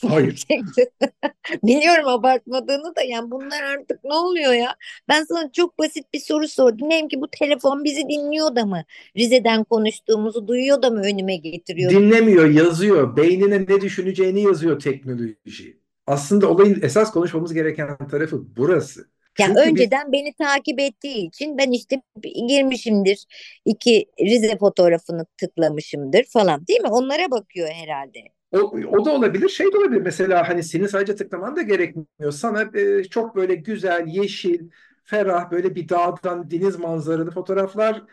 Hayır. 0.08 0.46
Biliyorum 1.64 2.08
abartmadığını 2.08 2.96
da 2.96 3.02
yani 3.02 3.32
bunlar 3.32 3.64
artık 3.64 4.04
ne 4.04 4.14
oluyor 4.14 4.54
ya? 4.54 4.76
Ben 5.10 5.24
sana 5.24 5.52
çok 5.52 5.80
basit 5.80 6.14
bir 6.14 6.20
soru 6.20 6.48
sordum. 6.48 6.90
Neyim 6.90 7.08
ki 7.08 7.22
bu 7.22 7.28
telefon 7.28 7.84
bizi 7.84 8.02
dinliyor 8.02 8.56
da 8.56 8.66
mı? 8.66 8.84
Rize'den 9.18 9.64
konuştuğumuzu 9.64 10.48
duyuyor 10.48 10.82
da 10.82 10.90
mı 10.90 11.02
önüme 11.02 11.36
getiriyor? 11.36 11.92
Dinlemiyor, 11.92 12.50
yazıyor. 12.50 13.18
Beynine 13.18 13.66
ne 13.70 13.82
düşüneceğini 13.82 14.42
yazıyor 14.42 14.80
teknoloji. 14.80 15.82
Aslında 16.08 16.50
olayın 16.50 16.80
esas 16.82 17.12
konuşmamız 17.12 17.54
gereken 17.54 17.98
tarafı 17.98 18.56
burası. 18.58 19.08
Yani 19.40 19.56
Çünkü 19.56 19.70
önceden 19.70 20.12
biz... 20.12 20.20
beni 20.20 20.34
takip 20.34 20.80
ettiği 20.80 21.28
için 21.28 21.58
ben 21.58 21.72
işte 21.72 22.02
girmişimdir. 22.48 23.26
iki 23.66 24.06
Rize 24.20 24.58
fotoğrafını 24.58 25.26
tıklamışımdır 25.38 26.24
falan 26.24 26.68
değil 26.68 26.82
mi? 26.82 26.90
Onlara 26.90 27.32
bakıyor 27.32 27.70
herhalde. 27.70 28.20
O, 28.52 28.58
o 28.98 29.06
da 29.06 29.12
olabilir, 29.12 29.50
şey 29.50 29.74
de 29.74 29.78
olabilir. 29.78 30.02
Mesela 30.02 30.50
hani 30.50 30.64
senin 30.64 30.88
sadece 30.88 31.16
tıklaman 31.16 31.56
da 31.56 31.62
gerekmiyor. 31.62 32.32
Sana 32.32 32.80
e, 32.80 33.04
çok 33.04 33.36
böyle 33.36 33.56
güzel, 33.56 34.08
yeşil, 34.08 34.70
ferah 35.04 35.52
böyle 35.52 35.76
bir 35.76 35.90
dağdan 35.90 36.52
deniz 36.52 36.80
manzaralı 36.80 37.32
fotoğraflar 37.32 38.04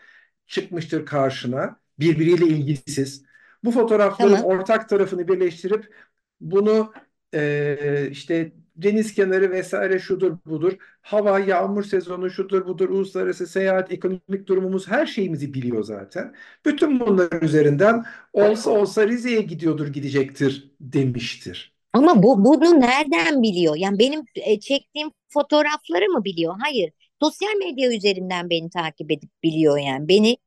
çıkmıştır 0.47 1.05
karşına. 1.05 1.79
Birbiriyle 1.99 2.45
ilgisiz. 2.45 3.23
Bu 3.63 3.71
fotoğrafların 3.71 4.35
tamam. 4.35 4.45
ortak 4.45 4.89
tarafını 4.89 5.27
birleştirip 5.27 5.93
bunu 6.41 6.93
e, 7.33 8.07
işte 8.11 8.51
deniz 8.83 9.13
kenarı 9.13 9.51
vesaire 9.51 9.99
şudur 9.99 10.37
budur. 10.45 10.73
Hava, 11.01 11.39
yağmur 11.39 11.83
sezonu 11.83 12.29
şudur 12.29 12.67
budur. 12.67 12.89
Uluslararası 12.89 13.47
seyahat, 13.47 13.91
ekonomik 13.91 14.47
durumumuz 14.47 14.87
her 14.87 15.05
şeyimizi 15.05 15.53
biliyor 15.53 15.83
zaten. 15.83 16.35
Bütün 16.65 16.99
bunlar 16.99 17.41
üzerinden 17.41 18.05
olsa 18.33 18.71
olsa 18.71 19.07
Rize'ye 19.07 19.41
gidiyordur 19.41 19.87
gidecektir 19.87 20.71
demiştir. 20.79 21.73
Ama 21.93 22.23
bu 22.23 22.43
bunu 22.43 22.79
nereden 22.79 23.41
biliyor? 23.43 23.75
Yani 23.75 23.99
benim 23.99 24.21
e, 24.35 24.59
çektiğim 24.59 25.11
fotoğrafları 25.29 26.09
mı 26.09 26.23
biliyor? 26.25 26.55
Hayır. 26.59 26.91
Sosyal 27.21 27.55
medya 27.59 27.91
üzerinden 27.91 28.49
beni 28.49 28.69
takip 28.69 29.11
edip 29.11 29.29
biliyor 29.43 29.77
yani. 29.77 30.07
Beni 30.07 30.37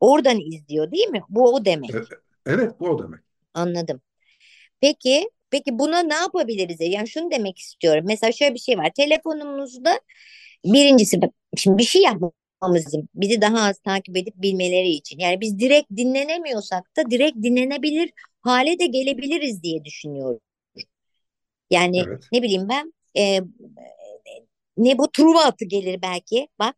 oradan 0.00 0.40
izliyor 0.40 0.90
değil 0.90 1.08
mi? 1.08 1.22
Bu 1.28 1.54
o 1.54 1.64
demek. 1.64 1.90
Evet 2.46 2.80
bu 2.80 2.88
o 2.88 3.02
demek. 3.02 3.20
Anladım. 3.54 4.00
Peki 4.80 5.30
Peki 5.52 5.78
buna 5.78 6.00
ne 6.00 6.14
yapabiliriz? 6.14 6.76
Yani 6.80 7.08
şunu 7.08 7.30
demek 7.30 7.58
istiyorum. 7.58 8.04
Mesela 8.06 8.32
şöyle 8.32 8.54
bir 8.54 8.58
şey 8.58 8.78
var. 8.78 8.90
Telefonumuzda 8.96 10.00
birincisi 10.64 11.20
şimdi 11.56 11.78
bir 11.78 11.84
şey 11.84 12.02
yapmamız 12.02 12.86
lazım. 12.86 13.08
Bizi 13.14 13.40
daha 13.40 13.60
az 13.60 13.78
takip 13.78 14.16
edip 14.16 14.34
bilmeleri 14.36 14.88
için. 14.88 15.18
Yani 15.18 15.40
biz 15.40 15.58
direkt 15.58 15.90
dinlenemiyorsak 15.96 16.96
da 16.96 17.10
direkt 17.10 17.36
dinlenebilir 17.36 18.12
hale 18.40 18.78
de 18.78 18.86
gelebiliriz 18.86 19.62
diye 19.62 19.84
düşünüyorum. 19.84 20.40
Yani 21.70 22.02
evet. 22.06 22.24
ne 22.32 22.42
bileyim 22.42 22.68
ben 22.68 22.94
e, 23.16 23.40
ne 24.76 24.98
bu 24.98 25.10
Truva 25.12 25.44
atı 25.44 25.64
gelir 25.64 26.02
belki 26.02 26.48
bak. 26.58 26.76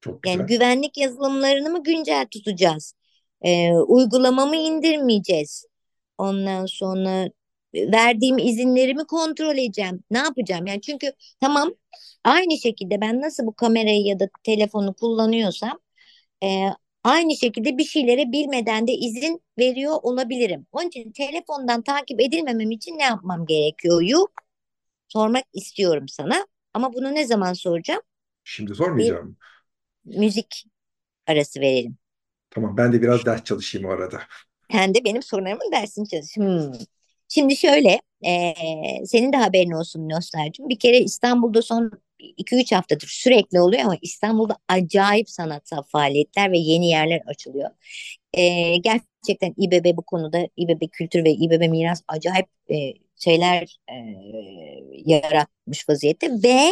Çok 0.00 0.22
güzel. 0.22 0.38
Yani 0.38 0.46
güvenlik 0.46 0.98
yazılımlarını 0.98 1.70
mı 1.70 1.82
güncel 1.82 2.26
tutacağız? 2.30 2.94
E, 3.42 3.72
uygulamamı 3.72 4.56
indirmeyeceğiz. 4.56 5.66
Ondan 6.18 6.66
sonra 6.66 7.28
verdiğim 7.74 8.38
izinlerimi 8.38 9.04
kontrol 9.04 9.58
edeceğim. 9.58 10.04
Ne 10.10 10.18
yapacağım? 10.18 10.66
Yani 10.66 10.80
çünkü 10.80 11.12
tamam 11.40 11.70
aynı 12.24 12.58
şekilde 12.58 13.00
ben 13.00 13.20
nasıl 13.20 13.46
bu 13.46 13.54
kamerayı 13.54 14.02
ya 14.02 14.20
da 14.20 14.28
telefonu 14.44 14.94
kullanıyorsam 14.94 15.78
e, 16.44 16.66
aynı 17.04 17.36
şekilde 17.36 17.78
bir 17.78 17.84
şeylere 17.84 18.32
bilmeden 18.32 18.86
de 18.86 18.92
izin 18.92 19.42
veriyor 19.58 19.96
olabilirim. 20.02 20.66
Onun 20.72 20.88
için 20.88 21.12
telefondan 21.12 21.82
takip 21.82 22.20
edilmemem 22.20 22.70
için 22.70 22.98
ne 22.98 23.04
yapmam 23.04 23.46
gerekiyor? 23.46 24.02
Yok. 24.02 24.32
Sormak 25.08 25.44
istiyorum 25.54 26.08
sana. 26.08 26.46
Ama 26.74 26.92
bunu 26.94 27.14
ne 27.14 27.26
zaman 27.26 27.52
soracağım? 27.52 28.02
Şimdi 28.44 28.74
sormayacağım. 28.74 29.36
Bir 30.04 30.18
müzik 30.18 30.64
arası 31.26 31.60
verelim. 31.60 31.98
Tamam 32.50 32.76
ben 32.76 32.92
de 32.92 33.02
biraz 33.02 33.26
ders 33.26 33.44
çalışayım 33.44 33.88
o 33.88 33.92
arada. 33.92 34.22
Sen 34.72 34.94
de 34.94 35.04
benim 35.04 35.22
sorularımın 35.22 35.72
dersini 35.72 36.08
çalış. 36.08 36.36
Hmm. 36.36 36.72
Şimdi 37.34 37.56
şöyle, 37.56 38.00
e, 38.26 38.54
senin 39.06 39.32
de 39.32 39.36
haberin 39.36 39.70
olsun 39.70 40.08
Nostalcığım. 40.08 40.68
Bir 40.68 40.78
kere 40.78 40.98
İstanbul'da 41.00 41.62
son 41.62 41.90
2-3 42.18 42.72
haftadır 42.72 43.08
sürekli 43.08 43.60
oluyor 43.60 43.82
ama 43.82 43.96
İstanbul'da 44.02 44.56
acayip 44.68 45.30
sanatsal 45.30 45.82
faaliyetler 45.82 46.52
ve 46.52 46.58
yeni 46.58 46.88
yerler 46.88 47.20
açılıyor. 47.26 47.70
E, 48.32 48.76
gerçekten 48.76 49.54
İBB 49.58 49.96
bu 49.96 50.02
konuda 50.02 50.48
İBB 50.56 50.82
Kültür 50.92 51.24
ve 51.24 51.30
İBB 51.30 51.70
Miras 51.70 52.02
acayip 52.08 52.46
e, 52.70 52.94
şeyler 53.16 53.76
e, 53.88 53.96
yaratmış 55.04 55.88
vaziyette 55.88 56.30
ve 56.44 56.70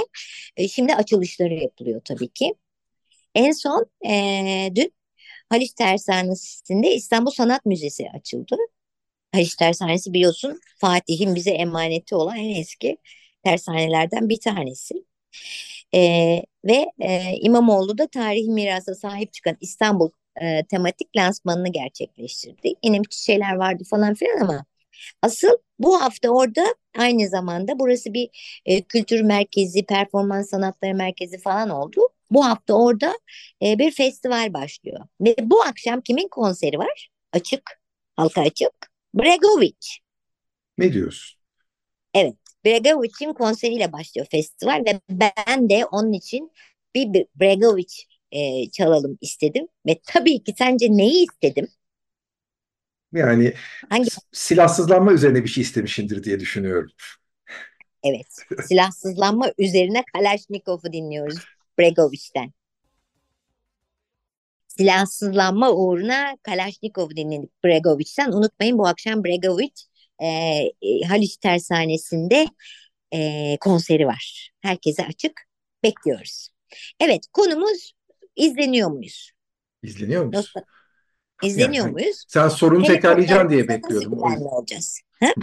e, 0.56 0.68
şimdi 0.68 0.94
açılışları 0.94 1.54
yapılıyor 1.54 2.00
tabii 2.04 2.28
ki. 2.28 2.54
En 3.34 3.52
son 3.52 3.86
e, 4.06 4.70
dün 4.74 4.92
Haliç 5.48 5.72
Tersanesi'nde 5.72 6.94
İstanbul 6.94 7.30
Sanat 7.30 7.66
Müzesi 7.66 8.10
açıldı. 8.10 8.56
Haliç 9.32 9.54
Tersanesi 9.54 10.12
biliyorsun 10.14 10.60
Fatih'in 10.76 11.34
bize 11.34 11.50
emaneti 11.50 12.14
olan 12.14 12.36
en 12.36 12.60
eski 12.60 12.98
tersanelerden 13.44 14.28
bir 14.28 14.40
tanesi. 14.40 14.94
Ee, 15.94 16.42
ve 16.64 16.86
e, 17.00 17.36
İmamoğlu 17.40 17.98
da 17.98 18.06
tarihi 18.06 18.50
mirasa 18.50 18.94
sahip 18.94 19.32
çıkan 19.32 19.56
İstanbul 19.60 20.10
e, 20.42 20.64
tematik 20.66 21.16
lansmanını 21.16 21.72
gerçekleştirdi. 21.72 22.74
Yine 22.84 23.00
şeyler 23.10 23.54
vardı 23.56 23.84
falan 23.90 24.14
filan 24.14 24.40
ama 24.40 24.64
asıl 25.22 25.58
bu 25.78 26.02
hafta 26.02 26.30
orada 26.30 26.74
aynı 26.98 27.28
zamanda 27.28 27.78
burası 27.78 28.14
bir 28.14 28.30
e, 28.66 28.82
kültür 28.82 29.20
merkezi, 29.22 29.86
performans 29.86 30.50
sanatları 30.50 30.94
merkezi 30.94 31.38
falan 31.38 31.70
oldu. 31.70 32.00
Bu 32.30 32.46
hafta 32.46 32.74
orada 32.74 33.14
e, 33.62 33.78
bir 33.78 33.90
festival 33.90 34.54
başlıyor. 34.54 35.00
Ve 35.20 35.36
bu 35.42 35.62
akşam 35.62 36.00
kimin 36.00 36.28
konseri 36.28 36.78
var? 36.78 37.10
Açık, 37.32 37.80
halka 38.16 38.40
açık. 38.40 38.89
Bregovic. 39.14 40.00
Ne 40.78 40.92
diyorsun? 40.92 41.40
Evet, 42.14 42.34
Bregovic'in 42.64 43.32
konseriyle 43.32 43.92
başlıyor 43.92 44.26
festival 44.30 44.84
ve 44.86 45.00
ben 45.10 45.70
de 45.70 45.84
onun 45.86 46.12
için 46.12 46.52
bir 46.94 47.26
Bregovic 47.34 47.94
e, 48.32 48.70
çalalım 48.70 49.18
istedim. 49.20 49.66
Ve 49.86 50.00
tabii 50.06 50.42
ki 50.44 50.54
sence 50.58 50.86
neyi 50.90 51.26
istedim? 51.32 51.68
Yani 53.12 53.54
Hangi? 53.90 54.10
silahsızlanma 54.32 55.12
üzerine 55.12 55.42
bir 55.44 55.48
şey 55.48 55.62
istemişindir 55.62 56.24
diye 56.24 56.40
düşünüyorum. 56.40 56.90
Evet, 58.02 58.26
silahsızlanma 58.58 59.52
üzerine 59.58 60.04
Kalashnikov'u 60.14 60.92
dinliyoruz 60.92 61.44
Bregovic'ten. 61.78 62.52
Silahsızlanma 64.80 65.72
uğruna 65.72 66.36
Kalashnikov'u 66.42 67.16
dinledik 67.16 67.64
Bregovic'ten. 67.64 68.32
Unutmayın 68.32 68.78
bu 68.78 68.86
akşam 68.86 69.24
Bregovic 69.24 69.72
e, 70.18 70.26
e, 70.26 71.00
Haliç 71.08 71.36
Tersanesi'nde 71.36 72.46
e, 73.12 73.56
konseri 73.60 74.06
var. 74.06 74.50
Herkese 74.60 75.06
açık 75.06 75.32
bekliyoruz. 75.84 76.48
Evet 77.00 77.26
konumuz 77.32 77.92
izleniyor 78.36 78.90
muyuz? 78.90 79.30
İzleniyor 79.82 80.24
muyuz? 80.24 80.34
Dostlar, 80.36 80.64
izleniyor 81.42 81.84
Yani 81.84 81.92
muyuz? 81.92 82.24
Sen 82.28 82.48
sorunu 82.48 82.84
tekrarlayacaksın 82.84 83.50
diye 83.50 83.68
bekliyordum. 83.68 84.18
Nasıl 84.20 84.44
olacağız? 84.44 85.00
Ha? 85.20 85.34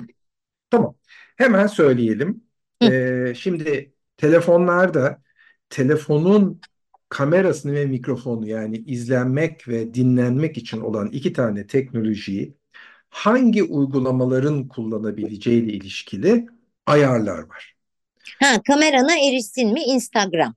Tamam. 0.69 0.95
Hemen 1.37 1.67
söyleyelim. 1.67 2.43
Hı. 2.83 2.93
Ee, 2.93 3.35
şimdi 3.35 3.93
telefonlarda 4.17 5.21
telefonun 5.69 6.61
kamerasını 7.09 7.73
ve 7.73 7.85
mikrofonu 7.85 8.47
yani 8.47 8.77
izlenmek 8.77 9.67
ve 9.67 9.93
dinlenmek 9.93 10.57
için 10.57 10.81
olan 10.81 11.07
iki 11.07 11.33
tane 11.33 11.67
teknolojiyi 11.67 12.53
hangi 13.09 13.63
uygulamaların 13.63 14.67
kullanabileceği 14.67 15.63
ile 15.63 15.73
ilişkili 15.73 16.47
ayarlar 16.85 17.39
var. 17.39 17.75
Ha, 18.39 18.61
kamerana 18.67 19.17
erişsin 19.17 19.73
mi 19.73 19.81
Instagram? 19.83 20.55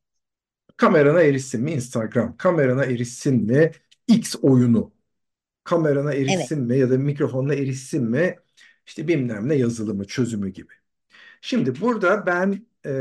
Kamerana 0.76 1.22
erişsin 1.22 1.62
mi 1.62 1.72
Instagram? 1.72 2.36
Kamerana 2.36 2.84
erişsin 2.84 3.44
mi 3.44 3.72
X 4.08 4.34
oyunu? 4.42 4.92
Kamerana 5.64 6.12
erişsin 6.14 6.62
mi 6.62 6.78
ya 6.78 6.90
da 6.90 6.98
mikrofonuna 6.98 7.54
erişsin 7.54 8.04
mi 8.04 8.36
işte 8.86 9.08
bilmem 9.08 9.48
ne 9.48 9.54
yazılımı, 9.54 10.06
çözümü 10.06 10.48
gibi. 10.48 10.72
Şimdi 11.40 11.80
burada 11.80 12.26
ben 12.26 12.66
e, 12.86 12.92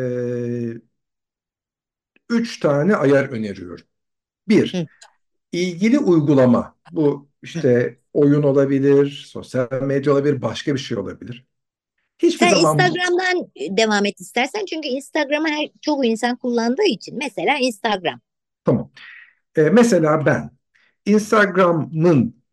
üç 2.29 2.59
tane 2.59 2.95
ayar 2.95 3.25
öneriyorum. 3.25 3.85
Bir, 4.47 4.73
Hı. 4.73 4.87
ilgili 5.51 5.99
uygulama. 5.99 6.75
Bu 6.91 7.29
işte 7.41 7.99
oyun 8.13 8.43
olabilir, 8.43 9.25
sosyal 9.27 9.81
medya 9.81 10.13
olabilir, 10.13 10.41
başka 10.41 10.73
bir 10.73 10.79
şey 10.79 10.97
olabilir. 10.97 11.45
Hiçbir 12.19 12.47
Sen 12.47 12.55
zaman 12.55 12.79
Instagram'dan 12.79 13.51
devam 13.77 14.05
et 14.05 14.19
istersen 14.21 14.65
çünkü 14.65 14.87
Instagram'ı 14.87 15.47
her 15.47 15.69
çoğu 15.81 16.05
insan 16.05 16.35
kullandığı 16.35 16.83
için. 16.83 17.17
Mesela 17.17 17.57
Instagram. 17.57 18.19
tamam. 18.65 18.91
E, 19.55 19.61
mesela 19.61 20.25
ben 20.25 20.51
Instagram'ın 21.05 22.43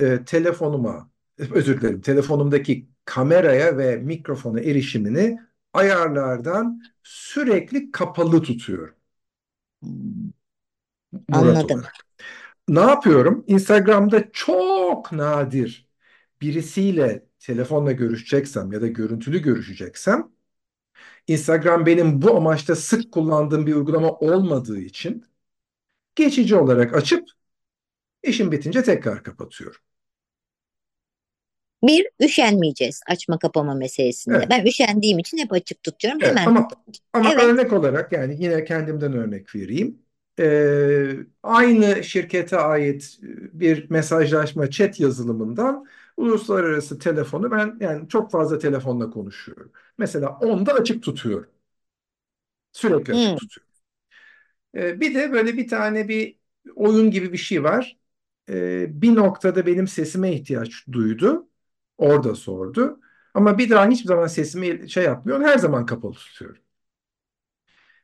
e, 0.00 0.24
telefonuma, 0.24 1.10
özür 1.38 1.80
dilerim, 1.80 2.00
telefonumdaki 2.00 2.88
kameraya 3.04 3.78
ve 3.78 3.96
mikrofona 3.96 4.60
erişimini 4.60 5.38
ayarlardan 5.72 6.82
sürekli 7.02 7.90
kapalı 7.90 8.42
tutuyorum. 8.42 8.94
Murat 11.28 11.64
Anladım. 11.64 11.64
olarak. 11.64 12.06
Ne 12.68 12.80
yapıyorum? 12.80 13.44
Instagram'da 13.48 14.32
çok 14.32 15.12
nadir 15.12 15.88
birisiyle 16.42 17.26
telefonla 17.40 17.92
görüşeceksem 17.92 18.72
ya 18.72 18.82
da 18.82 18.86
görüntülü 18.88 19.38
görüşeceksem 19.42 20.32
Instagram 21.28 21.86
benim 21.86 22.22
bu 22.22 22.36
amaçta 22.36 22.76
sık 22.76 23.12
kullandığım 23.12 23.66
bir 23.66 23.74
uygulama 23.74 24.10
olmadığı 24.12 24.78
için 24.80 25.24
geçici 26.16 26.56
olarak 26.56 26.94
açıp 26.96 27.28
işim 28.22 28.52
bitince 28.52 28.82
tekrar 28.82 29.22
kapatıyorum. 29.24 29.80
Bir, 31.82 32.06
üşenmeyeceğiz 32.22 33.00
açma 33.08 33.38
kapama 33.38 33.74
meselesinde. 33.74 34.46
Evet. 34.46 34.50
Ben 34.50 34.64
üşendiğim 34.66 35.18
için 35.18 35.38
hep 35.38 35.52
açık 35.52 35.82
tutuyorum. 35.82 36.20
Evet, 36.20 36.38
Hemen 36.38 36.46
ama 36.46 36.68
ama 37.12 37.34
Evet. 37.34 37.42
örnek 37.42 37.72
olarak 37.72 38.12
yani 38.12 38.36
yine 38.42 38.64
kendimden 38.64 39.12
örnek 39.12 39.54
vereyim. 39.54 40.02
Ee, 40.38 41.16
aynı 41.42 42.04
şirkete 42.04 42.56
ait 42.58 43.18
bir 43.52 43.90
mesajlaşma 43.90 44.70
chat 44.70 45.00
yazılımından 45.00 45.86
uluslararası 46.16 46.98
telefonu 46.98 47.50
ben 47.50 47.76
yani 47.80 48.08
çok 48.08 48.30
fazla 48.30 48.58
telefonla 48.58 49.10
konuşuyorum. 49.10 49.72
Mesela 49.98 50.38
onda 50.38 50.72
açık 50.74 51.02
tutuyorum. 51.02 51.50
Sürekli 52.72 53.12
açık 53.14 53.36
Hmm. 53.36 53.36
tutuyorum. 53.36 53.72
Ee, 54.74 55.00
bir 55.00 55.14
de 55.14 55.32
böyle 55.32 55.56
bir 55.56 55.68
tane 55.68 56.08
bir 56.08 56.38
oyun 56.76 57.10
gibi 57.10 57.32
bir 57.32 57.38
şey 57.38 57.64
var. 57.64 57.98
Ee, 58.50 59.02
bir 59.02 59.14
noktada 59.14 59.66
benim 59.66 59.88
sesime 59.88 60.32
ihtiyaç 60.34 60.86
duydu. 60.92 61.48
Orada 61.98 62.34
sordu. 62.34 63.00
Ama 63.34 63.58
bir 63.58 63.70
daha 63.70 63.88
hiçbir 63.88 64.08
zaman 64.08 64.26
sesimi 64.26 64.90
şey 64.90 65.04
yapmıyor. 65.04 65.40
Her 65.42 65.58
zaman 65.58 65.86
kapalı 65.86 66.12
tutuyorum. 66.14 66.62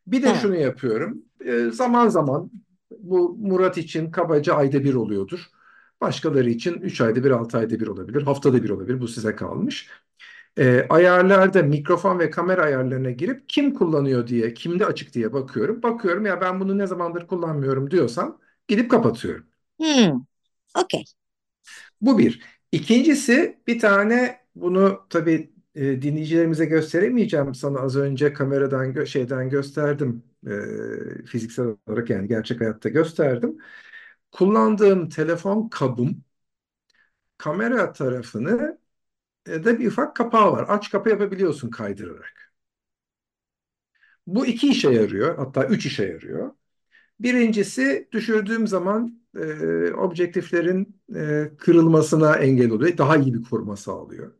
Bir 0.07 0.22
de 0.22 0.26
Ha. 0.28 0.35
şunu 0.35 0.57
yapıyorum. 0.57 1.22
Ee, 1.44 1.70
zaman 1.72 2.09
zaman 2.09 2.50
bu 2.98 3.37
Murat 3.40 3.78
için 3.78 4.11
kabaca 4.11 4.55
ayda 4.55 4.85
bir 4.85 4.94
oluyordur. 4.94 5.46
Başkaları 6.00 6.50
için 6.50 6.74
3 6.81 7.00
ayda 7.00 7.24
bir, 7.24 7.31
6 7.31 7.59
ayda 7.59 7.81
bir 7.81 7.87
olabilir. 7.87 8.22
Haftada 8.22 8.62
bir 8.62 8.70
olabilir. 8.70 9.00
Bu 9.00 9.09
size 9.09 9.37
kalmış. 9.37 9.88
Ee, 10.59 10.87
ayarlarda 10.90 11.62
mikrofon 11.62 12.18
ve 12.18 12.31
kamera 12.31 12.62
ayarlarına 12.62 13.11
girip 13.11 13.48
kim 13.50 13.74
kullanıyor 13.74 14.26
diye, 14.28 14.55
kimde 14.55 14.87
açık 14.87 15.14
diye 15.14 15.33
bakıyorum. 15.33 15.83
Bakıyorum 15.83 16.26
ya 16.26 16.40
ben 16.40 16.61
bunu 16.61 16.78
ne 16.78 16.87
zamandır 16.87 17.26
kullanmıyorum 17.26 17.90
diyorsam 17.90 18.38
gidip 18.68 18.90
kapatıyorum. 18.90 19.46
Hmm. 19.78 20.24
Okey. 20.74 21.05
Bu 22.00 22.18
bir. 22.18 22.42
İkincisi 22.72 23.58
bir 23.66 23.78
tane 23.78 24.40
bunu 24.56 25.06
tabii 25.11 25.52
e, 25.74 26.02
dinleyicilerimize 26.02 26.64
gösteremeyeceğim. 26.64 27.54
Sana 27.54 27.78
az 27.80 27.96
önce 27.96 28.32
kameradan 28.32 28.92
gö- 28.92 29.06
şeyden 29.06 29.50
gösterdim. 29.50 30.22
E, 30.46 31.24
fiziksel 31.26 31.66
olarak 31.87 32.11
yani 32.11 32.28
gerçek 32.28 32.61
hayatta 32.61 32.88
gösterdim. 32.88 33.58
Kullandığım 34.32 35.08
telefon 35.08 35.68
kabım 35.68 36.24
kamera 37.38 37.92
tarafını 37.92 38.78
e, 39.48 39.64
da 39.64 39.78
bir 39.80 39.88
ufak 39.88 40.16
kapağı 40.16 40.52
var. 40.52 40.66
Aç 40.68 40.90
kapa 40.90 41.11
yapabiliyorsun 41.11 41.70
kaydırarak. 41.70 42.52
Bu 44.26 44.46
iki 44.46 44.68
işe 44.68 44.90
yarıyor. 44.90 45.37
Hatta 45.38 45.64
üç 45.66 45.87
işe 45.87 46.04
yarıyor. 46.04 46.50
Birincisi 47.20 48.08
düşürdüğüm 48.12 48.68
zaman 48.68 49.21
e, 49.36 49.92
objektiflerin 49.94 51.00
e, 51.16 51.50
kırılmasına 51.58 52.36
engel 52.36 52.70
oluyor. 52.70 52.98
Daha 52.98 53.16
iyi 53.16 53.34
bir 53.34 53.42
koruma 53.42 53.76
sağlıyor. 53.76 54.32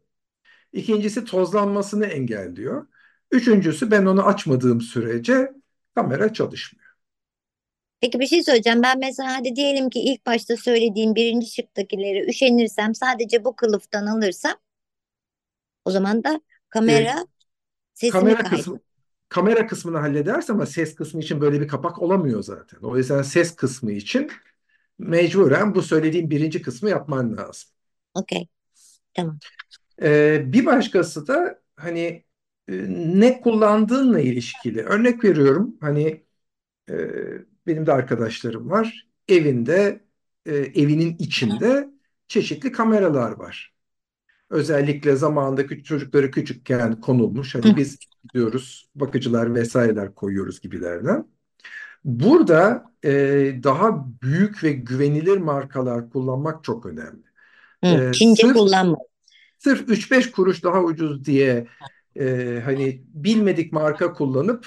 İkincisi 0.73 1.25
tozlanmasını 1.25 2.07
engelliyor. 2.07 2.87
Üçüncüsü 3.33 3.91
ben 3.91 4.07
onu 4.07 4.27
açmadığım 4.27 4.81
sürece 4.81 5.53
kamera 5.95 6.33
çalışmıyor. 6.33 6.93
Peki 8.01 8.21
bir 8.21 8.27
şey 8.27 8.43
söyleyeceğim. 8.43 8.83
Ben 8.83 8.99
mesela 8.99 9.35
hadi 9.37 9.57
diyelim 9.57 9.91
ki 9.91 10.01
ilk 10.01 10.27
başta 10.27 10.57
söylediğim 10.57 11.15
birinci 11.15 11.47
şıktakileri 11.47 12.31
üşenirsem 12.31 12.95
sadece 12.95 13.45
bu 13.45 13.57
kılıftan 13.57 14.07
alırsam 14.07 14.55
o 15.85 15.91
zaman 15.91 16.25
da 16.25 16.41
kamera 16.69 17.27
sesini 17.95 18.11
Kamera 18.11 18.37
kaydeder. 18.37 18.51
kısmı 18.59 18.81
kamera 19.29 19.67
kısmını 19.67 19.99
hallederse 19.99 20.53
ama 20.53 20.67
ses 20.67 20.95
kısmı 20.95 21.21
için 21.21 21.41
böyle 21.41 21.61
bir 21.61 21.69
kapak 21.69 22.03
olamıyor 22.03 22.43
zaten. 22.43 22.79
O 22.83 22.97
yüzden 22.97 23.23
ses 23.23 23.57
kısmı 23.57 23.93
için 23.93 24.31
mecburen 25.09 25.75
bu 25.75 25.83
söylediğim 25.83 26.31
birinci 26.31 26.63
kısmı 26.63 26.91
yapman 26.91 27.37
lazım. 27.37 27.71
Okey. 28.15 28.49
Tamam. 29.15 29.39
Ee, 30.03 30.43
bir 30.47 30.67
başkası 30.67 31.27
da 31.27 31.63
hani 31.77 32.25
e, 32.69 32.73
ne 33.21 33.41
kullandığınla 33.41 34.21
ilişkili. 34.21 34.83
Örnek 34.83 35.25
veriyorum 35.25 35.77
hani 35.81 36.25
e, 36.91 36.95
benim 37.67 37.87
de 37.87 37.93
arkadaşlarım 37.93 38.71
var. 38.71 39.09
Evinde 39.29 40.01
e, 40.47 40.55
evinin 40.57 41.17
içinde 41.19 41.89
çeşitli 42.29 42.73
kameralar 42.73 43.33
var. 43.33 43.75
Özellikle 44.51 45.17
zamanında 45.17 45.67
küçük 45.67 45.85
çocukları 45.85 46.31
küçükken 46.31 47.01
konulmuş. 47.01 47.55
Hani 47.55 47.77
biz 47.77 47.99
gidiyoruz 48.25 48.91
bakıcılar 48.95 49.55
vesaireler 49.55 50.15
koyuyoruz 50.15 50.61
gibilerden. 50.61 51.29
Burada 52.05 52.85
e, 53.05 53.11
daha 53.65 54.07
büyük 54.23 54.65
ve 54.65 54.73
güvenilir 54.73 55.37
markalar 55.39 56.11
kullanmak 56.11 56.65
çok 56.65 56.87
önemli. 56.87 57.23
Hı, 57.85 57.89
Ee, 57.91 58.13
Çince 58.13 58.43
sırf 58.43 58.53
kullanma. 58.53 58.97
sırf 59.59 59.89
3-5 59.89 60.31
kuruş 60.33 60.65
daha 60.65 60.83
ucuz 60.85 61.25
diye 61.25 61.67
e, 62.17 62.61
hani 62.65 63.03
bilmedik 63.09 63.73
marka 63.73 64.13
kullanıp 64.13 64.67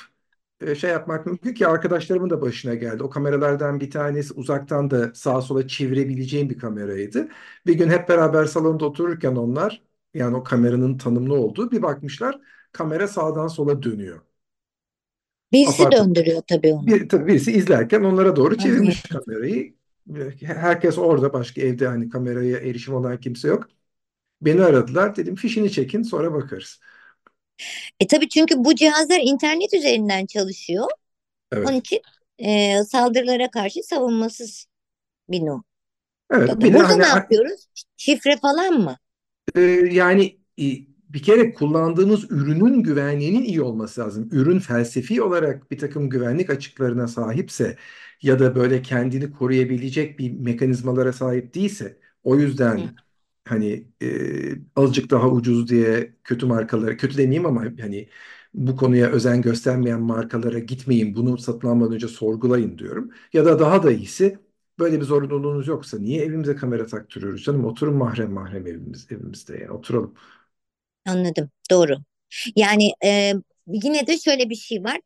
e, 0.62 0.72
e, 0.72 0.76
şey 0.76 0.90
yapmak 0.92 1.26
mümkün 1.26 1.54
ki 1.54 1.68
arkadaşlarımın 1.68 2.30
da 2.30 2.42
başına 2.42 2.74
geldi. 2.76 3.04
O 3.04 3.10
kameralardan 3.10 3.80
bir 3.80 3.92
tanesi 3.92 4.34
uzaktan 4.34 4.92
da 4.92 5.14
sağa 5.16 5.42
sola 5.42 5.68
çevirebileceğim 5.68 6.50
bir 6.50 6.60
kameraydı. 6.60 7.28
Bir 7.68 7.74
gün 7.74 7.90
hep 7.90 8.10
beraber 8.10 8.46
salonda 8.46 8.86
otururken 8.86 9.36
onlar 9.36 9.82
yani 10.14 10.36
o 10.36 10.44
kameranın 10.44 10.98
tanımlı 10.98 11.36
olduğu 11.36 11.72
bir 11.72 11.82
bakmışlar 11.82 12.40
kamera 12.72 13.08
sağdan 13.08 13.48
sola 13.48 13.84
dönüyor. 13.84 14.22
Birisi 15.56 15.84
Apart 15.84 15.96
döndürüyor 15.96 16.42
tabii 16.48 16.74
onu. 16.74 16.88
Bir, 16.88 17.10
tabii 17.10 17.28
birisi 17.28 17.52
izlerken 17.52 18.04
onlara 18.04 18.36
doğru 18.36 18.58
çevirmiş 18.58 19.02
kamerayı. 19.02 19.74
Herkes 20.42 20.98
orada 20.98 21.34
başka 21.34 21.62
evde 21.62 21.88
hani 21.88 22.10
kameraya 22.10 22.58
erişim 22.58 22.94
olan 22.94 23.20
kimse 23.20 23.48
yok. 23.48 23.68
Beni 24.42 24.64
aradılar 24.64 25.16
dedim 25.16 25.36
fişini 25.36 25.72
çekin 25.72 26.04
sonra 26.04 26.34
bakarız. 26.34 26.80
E 28.00 28.08
tabii 28.08 28.30
çünkü 28.30 28.56
bu 28.58 28.76
cihazlar 28.76 29.20
internet 29.24 29.74
üzerinden 29.74 30.26
çalışıyor. 30.26 30.88
Evet. 31.52 31.70
Onun 31.70 31.78
için 31.78 32.02
e, 32.40 32.84
saldırılara 32.84 33.52
karşı 33.52 33.84
savunmasız 33.84 34.66
bir 35.30 35.46
no. 35.46 35.62
Evet, 36.32 36.50
Burada 36.56 36.90
hani, 36.90 37.00
ne 37.00 37.08
yapıyoruz? 37.08 37.66
Şifre 37.98 38.38
falan 38.38 38.74
mı? 38.74 38.98
E, 39.56 39.62
yani 39.92 40.38
bir 41.16 41.24
kere 41.24 41.54
kullandığımız 41.54 42.32
ürünün 42.32 42.84
güvenliğinin 42.84 43.44
iyi 43.46 43.64
olması 43.64 44.02
lazım. 44.02 44.30
Ürün 44.34 44.60
felsefi 44.60 45.24
olarak 45.24 45.72
bir 45.72 45.80
takım 45.80 46.12
güvenlik 46.12 46.52
açıklarına 46.52 47.10
sahipse 47.10 47.78
ya 48.24 48.40
da 48.40 48.56
böyle 48.56 48.84
kendini 48.84 49.32
koruyabilecek 49.34 50.20
bir 50.20 50.32
mekanizmalara 50.32 51.14
sahip 51.14 51.56
değilse 51.56 52.00
o 52.24 52.38
yüzden 52.40 52.78
Hı 52.78 52.96
hani 53.48 53.88
e, 54.04 54.56
azıcık 54.76 55.12
daha 55.12 55.30
ucuz 55.30 55.70
diye 55.70 56.16
kötü 56.24 56.46
markalara, 56.46 56.98
kötü 56.98 57.18
demeyeyim 57.18 57.46
ama 57.46 57.62
hani 57.62 58.10
bu 58.54 58.76
konuya 58.76 59.10
özen 59.12 59.42
göstermeyen 59.42 60.02
markalara 60.02 60.60
gitmeyin, 60.60 61.16
bunu 61.16 61.38
satın 61.38 61.68
almadan 61.68 61.94
önce 61.94 62.08
sorgulayın 62.08 62.78
diyorum. 62.78 63.12
Ya 63.34 63.46
da 63.46 63.60
daha 63.60 63.84
da 63.84 63.92
iyisi 63.92 64.40
böyle 64.80 65.00
bir 65.02 65.06
zorunluluğunuz 65.06 65.68
yoksa 65.68 66.00
niye 66.00 66.26
evimize 66.26 66.56
kamera 66.56 66.88
taktırıyoruz 66.88 67.44
canım? 67.44 67.66
Oturun 67.66 67.96
mahrem 67.96 68.32
mahrem 68.32 68.68
evimiz, 68.68 69.08
evimizde 69.12 69.58
yani 69.58 69.72
oturalım. 69.72 70.14
Anladım, 71.06 71.50
doğru. 71.72 71.98
Yani 72.56 72.92
e, 73.06 73.34
yine 73.68 74.08
de 74.08 74.18
şöyle 74.18 74.50
bir 74.50 74.56
şey 74.56 74.84
var 74.84 75.00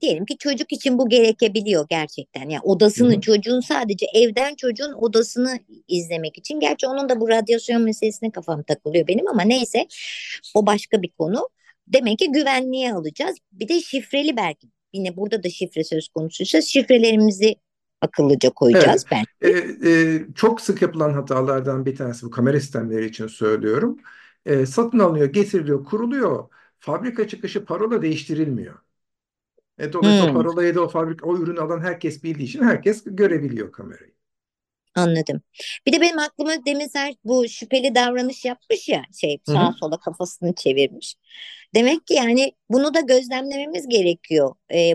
diyelim 0.00 0.24
ki 0.24 0.36
çocuk 0.38 0.72
için 0.72 0.98
bu 0.98 1.08
gerekebiliyor 1.08 1.86
gerçekten. 1.90 2.48
Yani 2.48 2.60
odasını 2.62 3.12
Hı-hı. 3.12 3.20
çocuğun 3.20 3.60
sadece 3.60 4.06
evden 4.14 4.54
çocuğun 4.54 4.92
odasını 4.92 5.58
izlemek 5.88 6.38
için. 6.38 6.60
Gerçi 6.60 6.86
onun 6.86 7.08
da 7.08 7.20
bu 7.20 7.28
radyasyon 7.28 7.82
meselesine 7.82 8.30
kafam 8.30 8.62
takılıyor 8.62 9.06
benim 9.08 9.28
ama 9.28 9.42
neyse 9.42 9.86
o 10.54 10.66
başka 10.66 11.02
bir 11.02 11.10
konu. 11.18 11.48
Demek 11.88 12.18
ki 12.18 12.32
güvenliğe 12.32 12.94
alacağız. 12.94 13.36
Bir 13.52 13.68
de 13.68 13.80
şifreli 13.80 14.36
belki. 14.36 14.66
Yine 14.92 15.16
burada 15.16 15.42
da 15.42 15.50
şifre 15.50 15.84
söz 15.84 16.08
konusuysa 16.08 16.60
şifrelerimizi 16.60 17.56
akıllıca 18.00 18.50
koyacağız 18.50 19.04
evet. 19.12 19.24
belki. 19.42 19.58
Ee, 19.58 19.90
e, 19.90 20.20
çok 20.34 20.60
sık 20.60 20.82
yapılan 20.82 21.12
hatalardan 21.12 21.86
bir 21.86 21.96
tanesi 21.96 22.26
bu 22.26 22.30
kamera 22.30 22.60
sistemleri 22.60 23.06
için 23.06 23.26
söylüyorum. 23.26 23.98
E, 24.46 24.66
satın 24.66 24.98
alınıyor, 24.98 25.26
getiriliyor, 25.26 25.84
kuruluyor. 25.84 26.48
Fabrika 26.78 27.28
çıkışı 27.28 27.64
parola 27.64 28.02
değiştirilmiyor. 28.02 28.78
E, 29.78 29.92
dolayısıyla 29.92 30.28
hmm. 30.28 30.34
parolayı 30.34 30.74
da 30.74 30.80
o 30.80 30.88
fabrika, 30.88 31.26
o 31.26 31.38
ürünü 31.38 31.60
alan 31.60 31.80
herkes 31.80 32.24
bildiği 32.24 32.44
için 32.44 32.62
herkes 32.62 33.02
görebiliyor 33.06 33.72
kamerayı. 33.72 34.14
Anladım. 34.94 35.42
Bir 35.86 35.92
de 35.92 36.00
benim 36.00 36.18
aklıma 36.18 36.52
demin 36.66 36.86
sen 36.86 37.14
bu 37.24 37.48
şüpheli 37.48 37.94
davranış 37.94 38.44
yapmış 38.44 38.88
ya 38.88 39.02
şey 39.20 39.38
sağa 39.46 39.68
Hı-hı. 39.68 39.78
sola 39.78 40.00
kafasını 40.00 40.54
çevirmiş. 40.54 41.14
Demek 41.74 42.06
ki 42.06 42.14
yani 42.14 42.52
bunu 42.70 42.94
da 42.94 43.00
gözlemlememiz 43.00 43.88
gerekiyor. 43.88 44.54
Ee, 44.72 44.94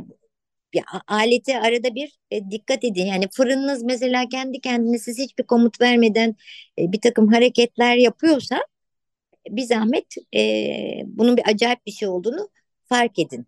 ya, 0.73 0.83
aleti 1.07 1.59
arada 1.59 1.95
bir 1.95 2.19
e, 2.31 2.51
dikkat 2.51 2.83
edin. 2.83 3.05
Yani 3.05 3.25
fırınınız 3.31 3.83
mesela 3.83 4.29
kendi 4.29 4.62
kendine 4.62 4.99
siz 4.99 5.19
hiçbir 5.19 5.43
komut 5.43 5.81
vermeden 5.81 6.35
e, 6.79 6.91
bir 6.91 7.01
takım 7.01 7.27
hareketler 7.27 7.95
yapıyorsa 7.95 8.65
bir 9.55 9.63
zahmet 9.63 10.15
e, 10.35 11.03
bunun 11.07 11.38
bir 11.38 11.43
acayip 11.49 11.85
bir 11.85 11.91
şey 11.91 12.07
olduğunu 12.07 12.49
fark 12.83 13.19
edin. 13.19 13.47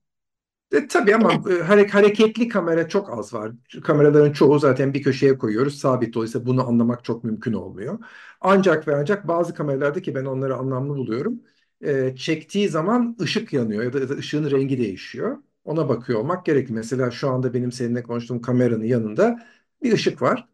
E, 0.71 0.87
tabii 0.87 1.15
ama 1.15 1.31
e, 1.51 1.63
hareketli 1.63 2.47
kamera 2.47 2.87
çok 2.89 3.09
az 3.19 3.33
var. 3.33 3.51
Kameraların 3.83 4.31
çoğu 4.33 4.59
zaten 4.59 4.93
bir 4.93 5.03
köşeye 5.03 5.37
koyuyoruz. 5.37 5.79
Sabit 5.79 6.13
dolayısıyla 6.13 6.45
bunu 6.47 6.67
anlamak 6.67 7.03
çok 7.03 7.23
mümkün 7.23 7.53
olmuyor. 7.53 7.99
Ancak 8.41 8.87
ve 8.87 8.95
ancak 8.95 9.27
bazı 9.27 9.53
kameralarda 9.53 10.01
ki 10.01 10.15
ben 10.15 10.25
onları 10.25 10.55
anlamlı 10.55 10.95
buluyorum. 10.95 11.41
E, 11.81 12.15
çektiği 12.15 12.69
zaman 12.69 13.17
ışık 13.21 13.53
yanıyor 13.53 13.83
ya 13.83 13.93
da, 13.93 13.99
ya 13.99 14.09
da 14.09 14.13
ışığın 14.13 14.51
rengi 14.51 14.77
değişiyor. 14.77 15.37
Ona 15.63 15.89
bakıyor 15.89 16.19
olmak 16.19 16.45
gerekli. 16.45 16.73
Mesela 16.73 17.11
şu 17.11 17.29
anda 17.29 17.53
benim 17.53 17.71
seninle 17.71 18.03
konuştuğum 18.03 18.41
kameranın 18.41 18.83
yanında 18.83 19.39
bir 19.83 19.93
ışık 19.93 20.21
var. 20.21 20.47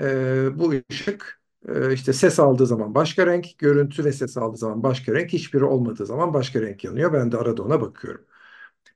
E, 0.00 0.58
bu 0.58 0.72
ışık 0.90 1.35
işte 1.94 2.12
ses 2.12 2.38
aldığı 2.40 2.66
zaman 2.66 2.94
başka 2.94 3.26
renk, 3.26 3.58
görüntü 3.58 4.04
ve 4.04 4.12
ses 4.12 4.36
aldığı 4.36 4.56
zaman 4.56 4.82
başka 4.82 5.14
renk, 5.14 5.32
hiçbiri 5.32 5.64
olmadığı 5.64 6.06
zaman 6.06 6.34
başka 6.34 6.60
renk 6.62 6.84
yanıyor. 6.84 7.12
Ben 7.12 7.32
de 7.32 7.36
arada 7.36 7.62
ona 7.62 7.80
bakıyorum. 7.80 8.26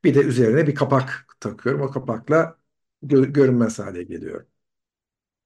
Bir 0.04 0.14
de 0.14 0.20
üzerine 0.20 0.66
bir 0.66 0.74
kapak 0.74 1.26
takıyorum. 1.40 1.82
O 1.82 1.90
kapakla 1.90 2.58
gö 3.02 3.24
görünmez 3.24 3.78
hale 3.78 4.02
geliyor. 4.04 4.46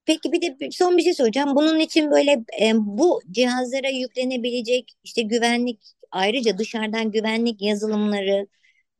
Peki 0.06 0.32
bir 0.32 0.42
de 0.42 0.70
son 0.70 0.96
bir 0.98 1.02
şey 1.02 1.14
soracağım. 1.14 1.56
Bunun 1.56 1.78
için 1.78 2.10
böyle 2.10 2.30
e, 2.62 2.72
bu 2.76 3.20
cihazlara 3.30 3.88
yüklenebilecek 3.88 4.92
işte 5.04 5.22
güvenlik 5.22 5.80
ayrıca 6.10 6.58
dışarıdan 6.58 7.10
güvenlik 7.10 7.62
yazılımları 7.62 8.46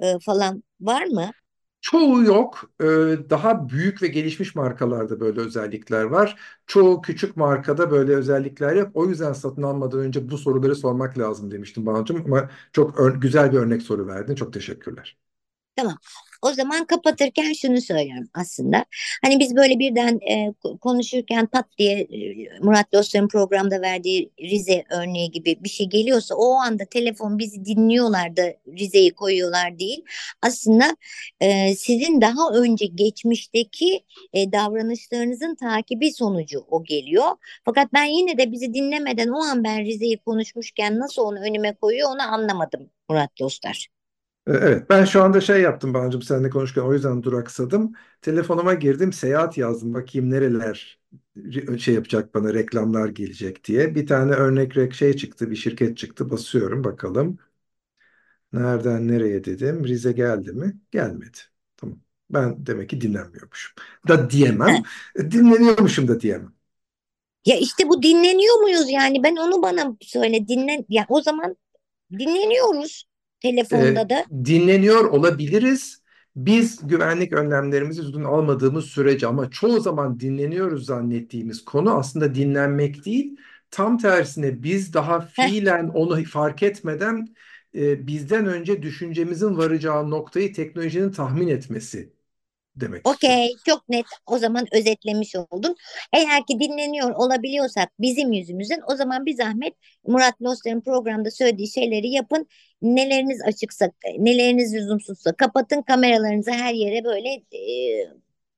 e, 0.00 0.18
falan 0.20 0.64
var 0.80 1.04
mı? 1.06 1.30
Çoğu 1.84 2.22
yok. 2.24 2.70
Ee, 2.80 2.84
daha 3.30 3.68
büyük 3.68 4.02
ve 4.02 4.06
gelişmiş 4.08 4.54
markalarda 4.54 5.20
böyle 5.20 5.40
özellikler 5.40 6.02
var. 6.04 6.38
Çoğu 6.66 7.02
küçük 7.02 7.36
markada 7.36 7.90
böyle 7.90 8.14
özellikler 8.16 8.76
yok. 8.76 8.90
O 8.94 9.06
yüzden 9.06 9.32
satın 9.32 9.62
almadan 9.62 10.00
önce 10.00 10.30
bu 10.30 10.38
soruları 10.38 10.74
sormak 10.76 11.18
lazım 11.18 11.50
demiştim 11.50 11.86
Banu'cum. 11.86 12.24
Ama 12.26 12.50
çok 12.72 13.22
güzel 13.22 13.52
bir 13.52 13.58
örnek 13.58 13.82
soru 13.82 14.06
verdin. 14.06 14.34
Çok 14.34 14.52
teşekkürler. 14.52 15.18
Tamam. 15.76 15.98
O 16.44 16.52
zaman 16.52 16.84
kapatırken 16.84 17.52
şunu 17.52 17.80
söylüyorum 17.80 18.28
aslında. 18.34 18.84
Hani 19.24 19.38
biz 19.38 19.56
böyle 19.56 19.78
birden 19.78 20.20
e, 20.30 20.54
konuşurken 20.80 21.46
pat 21.46 21.66
diye 21.78 22.00
e, 22.00 22.48
Murat 22.60 22.92
Dostlar'ın 22.92 23.28
programda 23.28 23.80
verdiği 23.80 24.30
Rize 24.40 24.84
örneği 24.90 25.30
gibi 25.30 25.56
bir 25.64 25.68
şey 25.68 25.88
geliyorsa 25.88 26.34
o 26.34 26.54
anda 26.54 26.84
telefon 26.84 27.38
bizi 27.38 27.64
dinliyorlar 27.64 28.36
da 28.36 28.42
Rize'yi 28.68 29.14
koyuyorlar 29.14 29.78
değil. 29.78 30.04
Aslında 30.42 30.96
e, 31.40 31.74
sizin 31.74 32.20
daha 32.20 32.50
önce 32.54 32.86
geçmişteki 32.86 34.04
e, 34.32 34.52
davranışlarınızın 34.52 35.54
takibi 35.54 36.12
sonucu 36.12 36.66
o 36.70 36.84
geliyor. 36.84 37.30
Fakat 37.64 37.92
ben 37.92 38.04
yine 38.04 38.38
de 38.38 38.52
bizi 38.52 38.74
dinlemeden 38.74 39.28
o 39.28 39.38
an 39.38 39.64
ben 39.64 39.84
Rize'yi 39.84 40.18
konuşmuşken 40.18 40.98
nasıl 40.98 41.22
onu 41.22 41.38
önüme 41.38 41.74
koyuyor 41.74 42.10
onu 42.10 42.22
anlamadım 42.22 42.90
Murat 43.08 43.30
Dostlar. 43.40 43.93
Ee, 44.46 44.52
evet, 44.52 44.90
ben 44.90 45.04
şu 45.04 45.22
anda 45.22 45.40
şey 45.40 45.60
yaptım 45.62 45.94
Bancım 45.94 46.22
seninle 46.22 46.50
konuşurken 46.50 46.82
o 46.82 46.92
yüzden 46.92 47.22
duraksadım. 47.22 47.92
Telefonuma 48.22 48.74
girdim, 48.74 49.12
seyahat 49.12 49.58
yazdım. 49.58 49.94
Bakayım 49.94 50.30
nereler 50.30 51.00
şey 51.78 51.94
yapacak 51.94 52.34
bana 52.34 52.54
reklamlar 52.54 53.08
gelecek 53.08 53.64
diye. 53.64 53.94
Bir 53.94 54.06
tane 54.06 54.32
örnek 54.32 54.94
şey 54.94 55.16
çıktı, 55.16 55.50
bir 55.50 55.56
şirket 55.56 55.96
çıktı. 55.96 56.30
Basıyorum 56.30 56.84
bakalım. 56.84 57.38
Nereden 58.52 59.08
nereye 59.08 59.44
dedim. 59.44 59.84
Rize 59.84 60.12
geldi 60.12 60.52
mi? 60.52 60.80
Gelmedi. 60.90 61.38
Tamam. 61.76 61.98
Ben 62.30 62.66
demek 62.66 62.90
ki 62.90 63.00
dinlenmiyormuşum. 63.00 63.74
Da 64.08 64.30
diyemem. 64.30 64.82
Dinleniyormuşum 65.16 66.08
da 66.08 66.20
diyemem. 66.20 66.52
Ya 67.46 67.56
işte 67.56 67.88
bu 67.88 68.02
dinleniyor 68.02 68.56
muyuz 68.56 68.90
yani? 68.90 69.22
Ben 69.22 69.36
onu 69.36 69.62
bana 69.62 69.96
söyle 70.00 70.48
dinlen 70.48 70.84
ya 70.88 71.06
o 71.08 71.22
zaman 71.22 71.56
dinleniyoruz. 72.12 73.04
Telefonda 73.44 74.00
e, 74.00 74.08
da. 74.08 74.24
Dinleniyor 74.44 75.04
olabiliriz. 75.04 76.02
Biz 76.36 76.86
güvenlik 76.86 77.32
önlemlerimizi 77.32 78.02
düzgün 78.02 78.24
almadığımız 78.24 78.84
sürece 78.84 79.26
ama 79.26 79.50
çoğu 79.50 79.80
zaman 79.80 80.20
dinleniyoruz 80.20 80.86
zannettiğimiz 80.86 81.64
konu 81.64 81.98
aslında 81.98 82.34
dinlenmek 82.34 83.04
değil. 83.04 83.36
Tam 83.70 83.98
tersine 83.98 84.62
biz 84.62 84.94
daha 84.94 85.20
fiilen 85.20 85.88
onu 85.88 86.24
fark 86.24 86.62
etmeden 86.62 87.34
e, 87.74 88.06
bizden 88.06 88.46
önce 88.46 88.82
düşüncemizin 88.82 89.56
varacağı 89.56 90.10
noktayı 90.10 90.52
teknolojinin 90.52 91.10
tahmin 91.10 91.48
etmesi 91.48 92.13
demek 92.76 93.08
Okey 93.08 93.52
çok 93.66 93.88
net 93.88 94.06
o 94.26 94.38
zaman 94.38 94.66
özetlemiş 94.72 95.36
oldun. 95.36 95.76
Eğer 96.12 96.46
ki 96.46 96.60
dinleniyor 96.60 97.10
olabiliyorsak 97.10 97.88
bizim 98.00 98.32
yüzümüzden 98.32 98.80
o 98.92 98.96
zaman 98.96 99.26
bir 99.26 99.34
zahmet 99.34 99.74
Murat 100.06 100.42
Losler'ın 100.42 100.80
programda 100.80 101.30
söylediği 101.30 101.68
şeyleri 101.68 102.10
yapın. 102.10 102.46
Neleriniz 102.82 103.42
açıksa 103.42 103.90
neleriniz 104.18 104.74
lüzumsuzsa 104.74 105.32
kapatın 105.32 105.82
kameralarınızı 105.82 106.50
her 106.50 106.74
yere 106.74 107.04
böyle 107.04 107.28
e, 107.32 107.62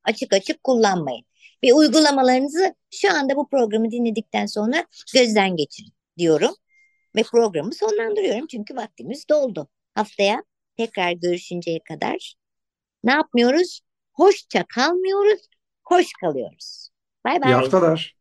açık 0.05 0.33
açık 0.33 0.65
kullanmayın. 0.65 1.25
Ve 1.65 1.75
uygulamalarınızı 1.75 2.75
şu 2.91 3.15
anda 3.15 3.37
bu 3.37 3.49
programı 3.49 3.91
dinledikten 3.91 4.47
sonra 4.47 4.85
gözden 5.15 5.57
geçirin 5.57 5.93
diyorum. 6.19 6.55
Ve 7.17 7.23
programı 7.23 7.75
sonlandırıyorum 7.75 8.47
çünkü 8.47 8.77
vaktimiz 8.77 9.29
doldu. 9.29 9.69
Haftaya 9.95 10.43
tekrar 10.77 11.13
görüşünceye 11.13 11.81
kadar 11.89 12.35
Ne 13.05 13.13
yapmıyoruz? 13.13 13.81
Hoşça 14.17 14.65
kalmıyoruz, 14.69 15.49
hoş 15.85 16.07
kalıyoruz. 16.21 16.89
Bay 17.25 17.41
İyi 17.43 17.55
bay. 17.55 17.55
haftalar. 17.55 18.17